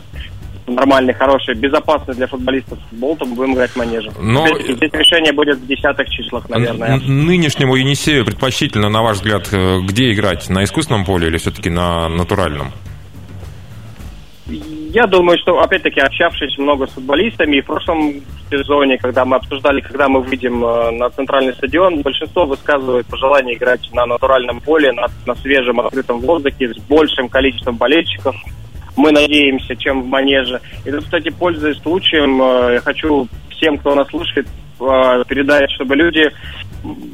нормальный, 0.67 1.13
хороший, 1.13 1.55
безопасный 1.55 2.15
для 2.15 2.27
футболистов 2.27 2.79
футбол, 2.89 3.15
то 3.15 3.25
мы 3.25 3.35
будем 3.35 3.53
играть 3.53 3.71
в 3.71 3.75
манеже. 3.75 4.11
Но... 4.19 4.47
Здесь, 4.47 4.77
здесь 4.77 4.91
решение 4.93 5.33
будет 5.33 5.57
в 5.57 5.67
десятых 5.67 6.09
числах, 6.09 6.49
наверное. 6.49 6.97
Нынешнему 6.97 7.75
Енисею 7.75 8.25
предпочтительно, 8.25 8.89
на 8.89 9.01
ваш 9.01 9.17
взгляд, 9.17 9.47
э, 9.51 9.79
где 9.81 10.13
играть? 10.13 10.49
На 10.49 10.63
искусственном 10.63 11.05
поле 11.05 11.27
или 11.27 11.37
все-таки 11.37 11.69
на 11.69 12.09
натуральном? 12.09 12.71
Я 14.91 15.05
думаю, 15.05 15.37
что, 15.37 15.61
опять-таки, 15.61 15.99
общавшись 15.99 16.57
много 16.57 16.87
с 16.87 16.93
футболистами, 16.93 17.57
и 17.57 17.61
в 17.61 17.65
прошлом 17.65 18.23
сезоне, 18.49 18.97
когда 18.97 19.23
мы 19.23 19.35
обсуждали, 19.35 19.81
когда 19.81 20.09
мы 20.09 20.21
выйдем 20.21 20.65
э, 20.65 20.89
на 20.89 21.11
центральный 21.11 21.53
стадион, 21.53 22.01
большинство 22.01 22.45
высказывает 22.45 23.05
пожелание 23.05 23.55
играть 23.55 23.87
на 23.93 24.07
натуральном 24.07 24.59
поле, 24.61 24.91
на, 24.91 25.05
на 25.27 25.35
свежем 25.35 25.79
открытом 25.79 26.21
воздухе, 26.21 26.73
с 26.73 26.77
большим 26.79 27.29
количеством 27.29 27.77
болельщиков. 27.77 28.35
Мы 28.95 29.11
надеемся, 29.11 29.75
чем 29.75 30.01
в 30.01 30.07
манеже. 30.07 30.59
И, 30.83 30.89
кстати, 30.89 31.29
пользуясь 31.29 31.77
случаем, 31.77 32.41
э, 32.41 32.73
я 32.73 32.79
хочу 32.79 33.27
всем, 33.51 33.77
кто 33.77 33.93
нас 33.93 34.07
слушает, 34.07 34.47
э, 34.79 35.23
чтобы 35.75 35.95
люди 35.95 36.31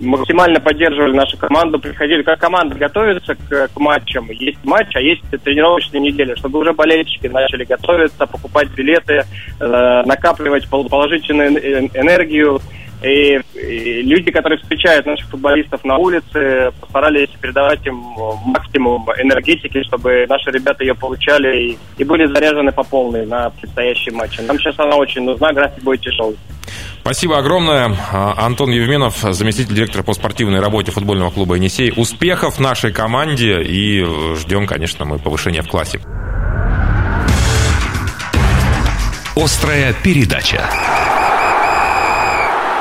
максимально 0.01 0.60
поддерживали 0.60 1.15
нашу 1.15 1.38
команду, 1.38 1.80
приходили, 1.80 2.21
как 2.21 2.39
команда 2.39 2.75
готовится 2.75 3.36
к, 3.36 3.69
к 3.73 3.80
матчам. 3.80 4.30
Есть 4.30 4.63
матч, 4.63 4.95
а 4.95 5.01
есть 5.01 5.23
тренировочная 5.43 5.99
неделя, 6.01 6.36
чтобы 6.36 6.60
уже 6.60 6.73
болельщики 6.73 7.28
начали 7.28 7.63
готовиться, 7.63 8.28
покупать 8.28 8.69
билеты, 8.69 9.23
э, 9.60 10.04
накапливать 10.06 10.67
положительную 10.69 11.58
энергию. 11.93 12.62
И, 13.06 13.39
и 13.54 14.02
люди, 14.02 14.32
которые 14.32 14.58
встречают 14.60 15.06
наших 15.06 15.30
футболистов 15.30 15.84
на 15.84 15.98
улице, 15.98 16.72
постарались 16.82 17.30
передавать 17.39 17.86
им 17.86 17.96
максимум 18.46 19.08
энергетики, 19.18 19.84
чтобы 19.84 20.26
наши 20.28 20.50
ребята 20.50 20.84
ее 20.84 20.96
получали 20.96 21.72
и, 21.72 21.78
и 21.98 22.04
были 22.04 22.26
заряжены 22.26 22.72
по 22.72 22.84
полной 22.84 23.26
на 23.28 23.52
предстоящие 23.52 24.15
матчи. 24.15 24.41
Нам 24.41 24.58
сейчас 24.58 24.80
она 24.80 24.96
очень 24.96 25.24
нужна, 25.24 25.54
график 25.54 25.84
будет 25.84 26.02
тяжелый. 26.02 26.38
Спасибо 27.02 27.38
огромное. 27.38 27.96
А, 28.12 28.34
Антон 28.44 28.72
Евменов, 28.72 29.18
заместитель 29.18 29.76
директора 29.76 30.02
по 30.02 30.13
спортивной 30.13 30.60
работе 30.60 30.91
футбольного 30.91 31.30
клуба 31.30 31.56
«Енисей». 31.56 31.94
Успехов 31.96 32.60
нашей 32.60 32.91
команде 32.91 33.62
и 33.62 34.04
ждем, 34.36 34.65
конечно, 34.65 35.06
мы 35.06 35.20
повышения 35.20 35.62
в 35.62 35.68
классе. 35.68 36.00
Острая 39.36 39.94
передача. 40.04 41.14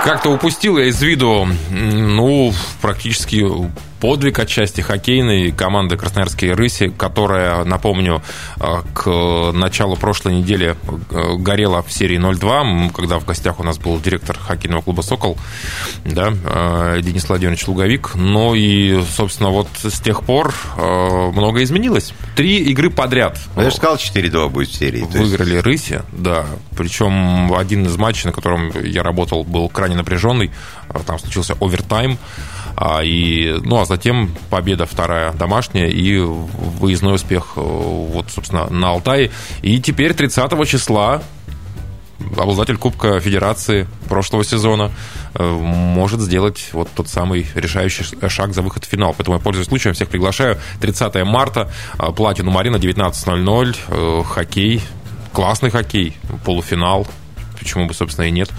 Как-то 0.05 0.29
упустил 0.29 0.77
я 0.77 0.89
из 0.89 1.01
виду, 1.01 1.49
ну, 1.71 2.53
практически 2.83 3.43
подвиг 4.05 4.39
отчасти 4.39 4.83
хоккейной 4.83 5.51
команды 5.51 5.97
Красноярские 5.97 6.53
рыси, 6.53 6.93
которая, 6.95 7.65
напомню, 7.65 8.21
э, 8.61 8.83
к 8.93 9.51
началу 9.55 9.97
прошлой 9.97 10.35
недели 10.35 10.77
э, 11.11 11.37
горела 11.39 11.83
в 11.83 11.91
серии 11.91 12.19
0-2, 12.19 12.93
когда 12.93 13.19
в 13.19 13.25
гостях 13.25 13.61
у 13.61 13.63
нас 13.63 13.79
был 13.79 13.99
директор 13.99 14.39
хоккейного 14.39 14.83
клуба 14.83 15.01
«Сокол», 15.01 15.39
да, 16.05 16.35
э, 16.35 17.01
Денис 17.01 17.27
Владимирович 17.27 17.67
Луговик. 17.67 18.15
Ну 18.15 18.55
и, 18.55 19.03
собственно, 19.17 19.49
вот 19.49 19.69
с 19.83 19.99
тех 20.01 20.23
пор 20.23 20.55
многое 20.77 21.65
изменилось. 21.65 22.13
Три 22.37 22.59
игры 22.59 22.91
подряд. 22.91 23.39
Я 23.57 23.71
же 23.71 23.77
сказал, 23.77 23.97
4-2 23.97 24.51
будет 24.51 24.69
в 24.69 24.75
серии. 24.75 25.01
Выиграли 25.01 25.55
есть... 25.55 25.65
рыси, 25.65 26.03
да. 26.13 26.45
Причем 26.77 27.55
один 27.55 27.87
из 27.87 27.97
матчей, 27.97 28.27
на 28.27 28.33
котором 28.33 28.71
я 28.85 29.03
работал, 29.03 29.45
был 29.45 29.71
крайне 29.71 29.97
напряженный. 29.97 30.51
Там 31.07 31.19
случился 31.19 31.57
овертайм. 31.59 32.19
А, 32.77 33.03
и, 33.03 33.57
ну, 33.63 33.81
а 33.81 33.85
затем 33.85 34.35
победа 34.51 34.87
вторая 34.87 35.33
домашняя 35.33 35.89
и 35.89 36.19
выездной 36.19 37.15
успех 37.15 37.53
э, 37.57 37.61
вот, 37.61 38.31
собственно, 38.31 38.69
на 38.71 38.91
Алтае. 38.91 39.31
И 39.63 39.81
теперь 39.81 40.15
30 40.15 40.69
числа 40.69 41.23
обладатель 42.37 42.77
Кубка 42.77 43.21
Федерации 43.21 43.87
прошлого 44.09 44.45
сезона 44.45 44.91
э, 45.35 45.45
может 45.45 46.21
сделать 46.21 46.71
вот 46.73 46.89
тот 46.95 47.09
самый 47.09 47.47
решающий 47.55 48.05
шаг 48.29 48.55
за 48.55 48.63
выход 48.63 48.85
в 48.85 48.89
финал. 48.89 49.15
Поэтому 49.17 49.37
я 49.37 49.43
пользуюсь 49.43 49.69
случаем, 49.69 49.95
всех 49.95 50.09
приглашаю. 50.09 50.59
30 50.81 51.25
марта, 51.25 51.71
Платину 52.17 52.51
Марина, 52.51 52.77
19.00, 52.77 54.25
хоккей, 54.25 54.83
классный 55.33 55.71
хоккей, 55.71 56.17
полуфинал, 56.45 57.07
почему 57.65 57.87
бы, 57.87 57.95
собственно, 57.95 58.27
и 58.27 58.31
нет. 58.31 58.51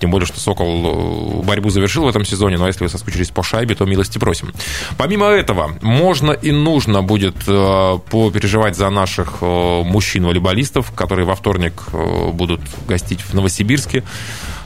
Тем 0.00 0.10
более, 0.10 0.26
что 0.26 0.38
«Сокол» 0.38 1.42
борьбу 1.42 1.70
завершил 1.70 2.04
в 2.04 2.08
этом 2.08 2.26
сезоне, 2.26 2.58
но 2.58 2.66
если 2.66 2.84
вы 2.84 2.90
соскучились 2.90 3.30
по 3.30 3.42
шайбе, 3.42 3.74
то 3.74 3.86
милости 3.86 4.18
просим. 4.18 4.52
Помимо 4.98 5.26
этого, 5.26 5.78
можно 5.80 6.32
и 6.32 6.50
нужно 6.50 7.02
будет 7.02 7.36
попереживать 7.36 8.76
за 8.76 8.90
наших 8.90 9.40
мужчин-волейболистов, 9.40 10.92
которые 10.92 11.24
во 11.24 11.34
вторник 11.34 11.84
будут 12.32 12.60
гостить 12.86 13.20
в 13.20 13.32
Новосибирске. 13.32 14.02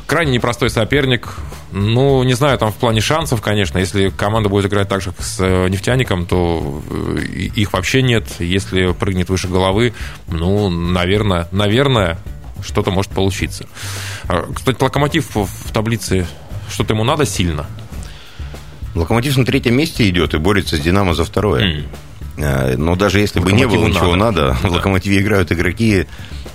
Крайне 0.07 0.33
непростой 0.33 0.69
соперник. 0.69 1.35
Ну, 1.71 2.23
не 2.25 2.35
знаю, 2.35 2.59
там 2.59 2.71
в 2.71 2.75
плане 2.75 3.01
шансов, 3.01 3.41
конечно. 3.41 3.79
Если 3.79 4.11
команда 4.11 4.49
будет 4.49 4.67
играть 4.67 4.89
так 4.89 5.01
же 5.01 5.15
с 5.19 5.39
э, 5.41 5.69
нефтяником, 5.69 6.27
то 6.27 6.83
э, 6.91 7.23
их 7.23 7.73
вообще 7.73 8.03
нет. 8.03 8.25
Если 8.39 8.93
прыгнет 8.93 9.31
выше 9.31 9.49
головы, 9.49 9.95
ну, 10.29 10.69
наверное, 10.69 11.49
наверное, 11.51 12.19
что-то 12.63 12.91
может 12.91 13.11
получиться. 13.13 13.67
А, 14.29 14.49
кстати, 14.55 14.83
Локомотив 14.83 15.35
в 15.35 15.73
таблице, 15.73 16.27
что-то 16.71 16.95
ему 16.95 17.05
надо 17.05 17.27
сильно? 17.27 17.67
Локомотив 18.95 19.37
на 19.37 19.45
третьем 19.45 19.77
месте 19.77 20.09
идет 20.09 20.35
и 20.35 20.39
борется 20.39 20.77
с 20.77 20.81
Динамо 20.81 21.15
за 21.15 21.25
второе. 21.25 21.87
Mm. 22.37 22.77
Но 22.77 22.97
даже 22.97 23.21
если 23.21 23.41
бы 23.41 23.53
не 23.53 23.67
было 23.67 23.87
ничего 23.87 24.17
надо, 24.17 24.55
надо 24.55 24.69
в 24.69 24.73
Локомотиве 24.73 25.21
играют 25.21 25.53
игроки 25.53 26.07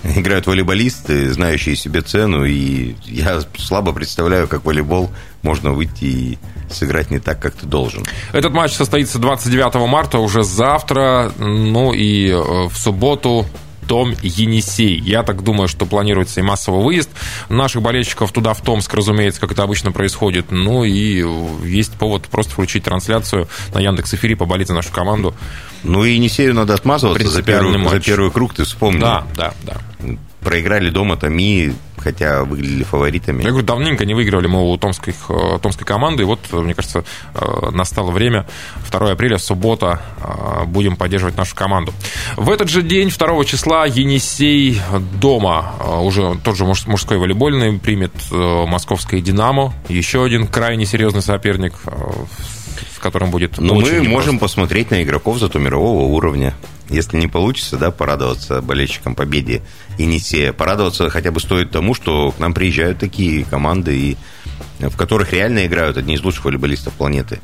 играют 0.04 0.46
волейболисты, 0.46 1.32
знающие 1.32 1.76
себе 1.76 2.00
цену, 2.02 2.44
и 2.44 2.94
я 3.04 3.40
слабо 3.56 3.92
представляю, 3.92 4.48
как 4.48 4.64
волейбол 4.64 5.10
можно 5.42 5.72
выйти 5.72 6.04
и 6.04 6.38
сыграть 6.70 7.10
не 7.10 7.18
так, 7.18 7.40
как 7.40 7.54
ты 7.54 7.66
должен. 7.66 8.04
Этот 8.32 8.52
матч 8.52 8.72
состоится 8.72 9.18
29 9.18 9.74
марта, 9.88 10.18
уже 10.18 10.42
завтра, 10.42 11.32
ну 11.38 11.92
и 11.92 12.28
э, 12.28 12.34
в 12.68 12.76
субботу 12.76 13.46
том 13.88 14.14
Енисей. 14.22 15.00
Я 15.00 15.24
так 15.24 15.42
думаю, 15.42 15.66
что 15.66 15.86
планируется 15.86 16.40
и 16.40 16.42
массовый 16.42 16.84
выезд 16.84 17.10
наших 17.48 17.82
болельщиков 17.82 18.30
туда, 18.30 18.54
в 18.54 18.60
Томск, 18.60 18.94
разумеется, 18.94 19.40
как 19.40 19.50
это 19.52 19.64
обычно 19.64 19.90
происходит. 19.90 20.52
Ну 20.52 20.84
и 20.84 21.24
есть 21.66 21.92
повод 21.94 22.28
просто 22.28 22.52
включить 22.52 22.84
трансляцию 22.84 23.48
на 23.74 23.80
Яндекс 23.80 24.14
Эфире, 24.14 24.36
поболеть 24.36 24.68
за 24.68 24.74
нашу 24.74 24.92
команду. 24.92 25.34
Ну 25.82 26.04
и 26.04 26.12
Енисею 26.12 26.54
надо 26.54 26.74
отмазываться 26.74 27.28
за 27.28 27.42
первый, 27.42 27.88
за 27.88 28.00
первый 28.00 28.30
круг, 28.30 28.54
ты 28.54 28.64
вспомни. 28.64 29.00
Да, 29.00 29.26
да, 29.34 29.54
да. 29.62 29.78
Проиграли 30.40 30.90
дома 30.90 31.16
Томи, 31.16 31.72
хотя 31.96 32.44
выглядели 32.44 32.84
фаворитами. 32.84 33.42
Я 33.42 33.50
говорю, 33.50 33.66
давненько 33.66 34.04
не 34.04 34.14
выигрывали 34.14 34.46
мы 34.46 34.72
у 34.72 34.76
томской, 34.76 35.14
э, 35.28 35.58
томской 35.60 35.86
команды, 35.86 36.22
и 36.22 36.26
вот, 36.26 36.40
мне 36.52 36.74
кажется, 36.74 37.04
э, 37.34 37.70
настало 37.70 38.10
время, 38.10 38.46
2 38.88 39.12
апреля, 39.12 39.38
суббота, 39.38 40.00
э, 40.22 40.64
будем 40.66 40.96
поддерживать 40.96 41.36
нашу 41.36 41.54
команду. 41.54 41.92
В 42.36 42.50
этот 42.50 42.68
же 42.68 42.82
день, 42.82 43.10
2 43.10 43.44
числа, 43.44 43.86
Енисей 43.86 44.80
дома, 45.20 45.74
уже 46.02 46.36
тот 46.42 46.56
же 46.56 46.64
мужской 46.64 47.18
волейбольный, 47.18 47.78
примет 47.78 48.12
московское 48.30 49.20
«Динамо», 49.20 49.74
еще 49.88 50.24
один 50.24 50.46
крайне 50.46 50.86
серьезный 50.86 51.22
соперник 51.22 51.74
с 52.94 53.00
которым 53.00 53.30
будет 53.30 53.58
Но 53.58 53.74
мы 53.74 54.02
можем 54.02 54.38
посмотреть 54.38 54.90
на 54.90 55.02
игроков 55.02 55.38
зато 55.38 55.58
мирового 55.58 56.02
уровня. 56.06 56.54
Если 56.88 57.18
не 57.18 57.28
получится, 57.28 57.76
да, 57.76 57.90
порадоваться 57.90 58.62
болельщикам 58.62 59.14
победе 59.14 59.62
Енисея. 59.98 60.52
Порадоваться 60.52 61.10
хотя 61.10 61.30
бы 61.30 61.40
стоит 61.40 61.70
тому, 61.70 61.94
что 61.94 62.32
к 62.32 62.38
нам 62.38 62.54
приезжают 62.54 62.98
такие 62.98 63.44
команды, 63.44 63.96
и, 63.98 64.16
в 64.78 64.96
которых 64.96 65.32
реально 65.32 65.66
играют 65.66 65.96
одни 65.96 66.14
из 66.14 66.22
лучших 66.22 66.46
волейболистов 66.46 66.94
планеты. 66.94 67.40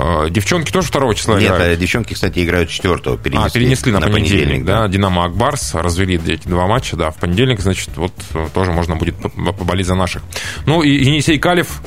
А, 0.00 0.28
девчонки 0.28 0.70
тоже 0.70 0.90
2 0.92 1.14
числа 1.14 1.40
Нет, 1.40 1.50
играют? 1.50 1.80
девчонки, 1.80 2.14
кстати, 2.14 2.44
играют 2.44 2.68
4 2.68 3.16
перенесли. 3.16 3.38
А, 3.38 3.50
перенесли 3.50 3.92
на, 3.92 4.00
на 4.00 4.06
понедельник, 4.06 4.44
понедельник, 4.44 4.64
да. 4.64 4.86
Динамо 4.88 5.24
Акбарс 5.24 5.74
развели 5.74 6.20
эти 6.26 6.46
два 6.46 6.66
матча, 6.66 6.96
да, 6.96 7.10
в 7.10 7.16
понедельник, 7.16 7.60
значит, 7.60 7.90
вот 7.96 8.12
тоже 8.54 8.72
можно 8.72 8.96
будет 8.96 9.16
поболеть 9.18 9.86
за 9.86 9.94
наших. 9.94 10.22
Ну 10.66 10.82
и 10.82 10.90
Енисей 10.90 11.38
Калев, 11.38 11.80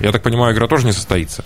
я 0.00 0.10
так 0.10 0.22
понимаю, 0.22 0.54
игра 0.54 0.66
тоже 0.66 0.86
не 0.86 0.92
состоится. 0.92 1.44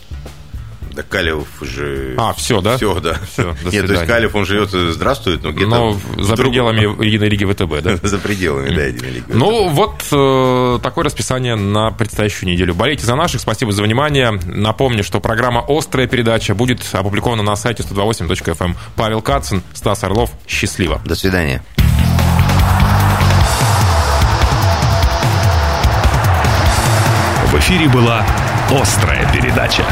Да 0.99 1.05
Калев 1.05 1.47
же... 1.61 2.17
А, 2.19 2.33
все, 2.33 2.61
да? 2.61 2.77
Все, 2.77 2.99
да. 2.99 3.21
Все, 3.33 3.55
Нет, 3.71 3.87
то 3.87 3.93
есть 3.93 4.07
Калев, 4.07 4.35
он 4.35 4.45
живет, 4.45 4.71
здравствует, 4.71 5.45
но 5.45 5.53
где-то... 5.53 5.71
Но 5.71 5.93
за 6.21 6.35
друг... 6.35 6.49
пределами 6.49 7.05
Единой 7.05 7.29
Лиги 7.29 7.45
ВТБ, 7.45 7.83
да? 7.83 7.97
за 8.03 8.19
пределами, 8.19 8.75
да, 8.75 8.83
Единой 8.83 9.11
Лиги 9.13 9.25
Ну, 9.29 9.69
вот 9.69 10.03
э, 10.11 10.81
такое 10.83 11.05
расписание 11.05 11.55
на 11.55 11.93
предстоящую 11.93 12.51
неделю. 12.51 12.75
Болейте 12.75 13.07
за 13.07 13.15
наших, 13.15 13.41
спасибо 13.41 13.71
за 13.71 13.85
внимание. 13.85 14.41
Напомню, 14.45 15.05
что 15.05 15.21
программа 15.21 15.65
«Острая 15.69 16.09
передача» 16.09 16.57
будет 16.57 16.85
опубликована 16.91 17.45
на 17.45 17.55
сайте 17.55 17.85
128.fm. 17.85 18.57
Эм. 18.59 18.77
Павел 18.97 19.23
Кацин, 19.23 19.63
Стас 19.75 20.03
Орлов. 20.03 20.33
Счастливо. 20.49 21.01
До 21.05 21.15
свидания. 21.15 21.63
В 27.47 27.55
эфире 27.55 27.89
была 27.89 28.27
«Острая 28.69 29.33
передача». 29.33 29.85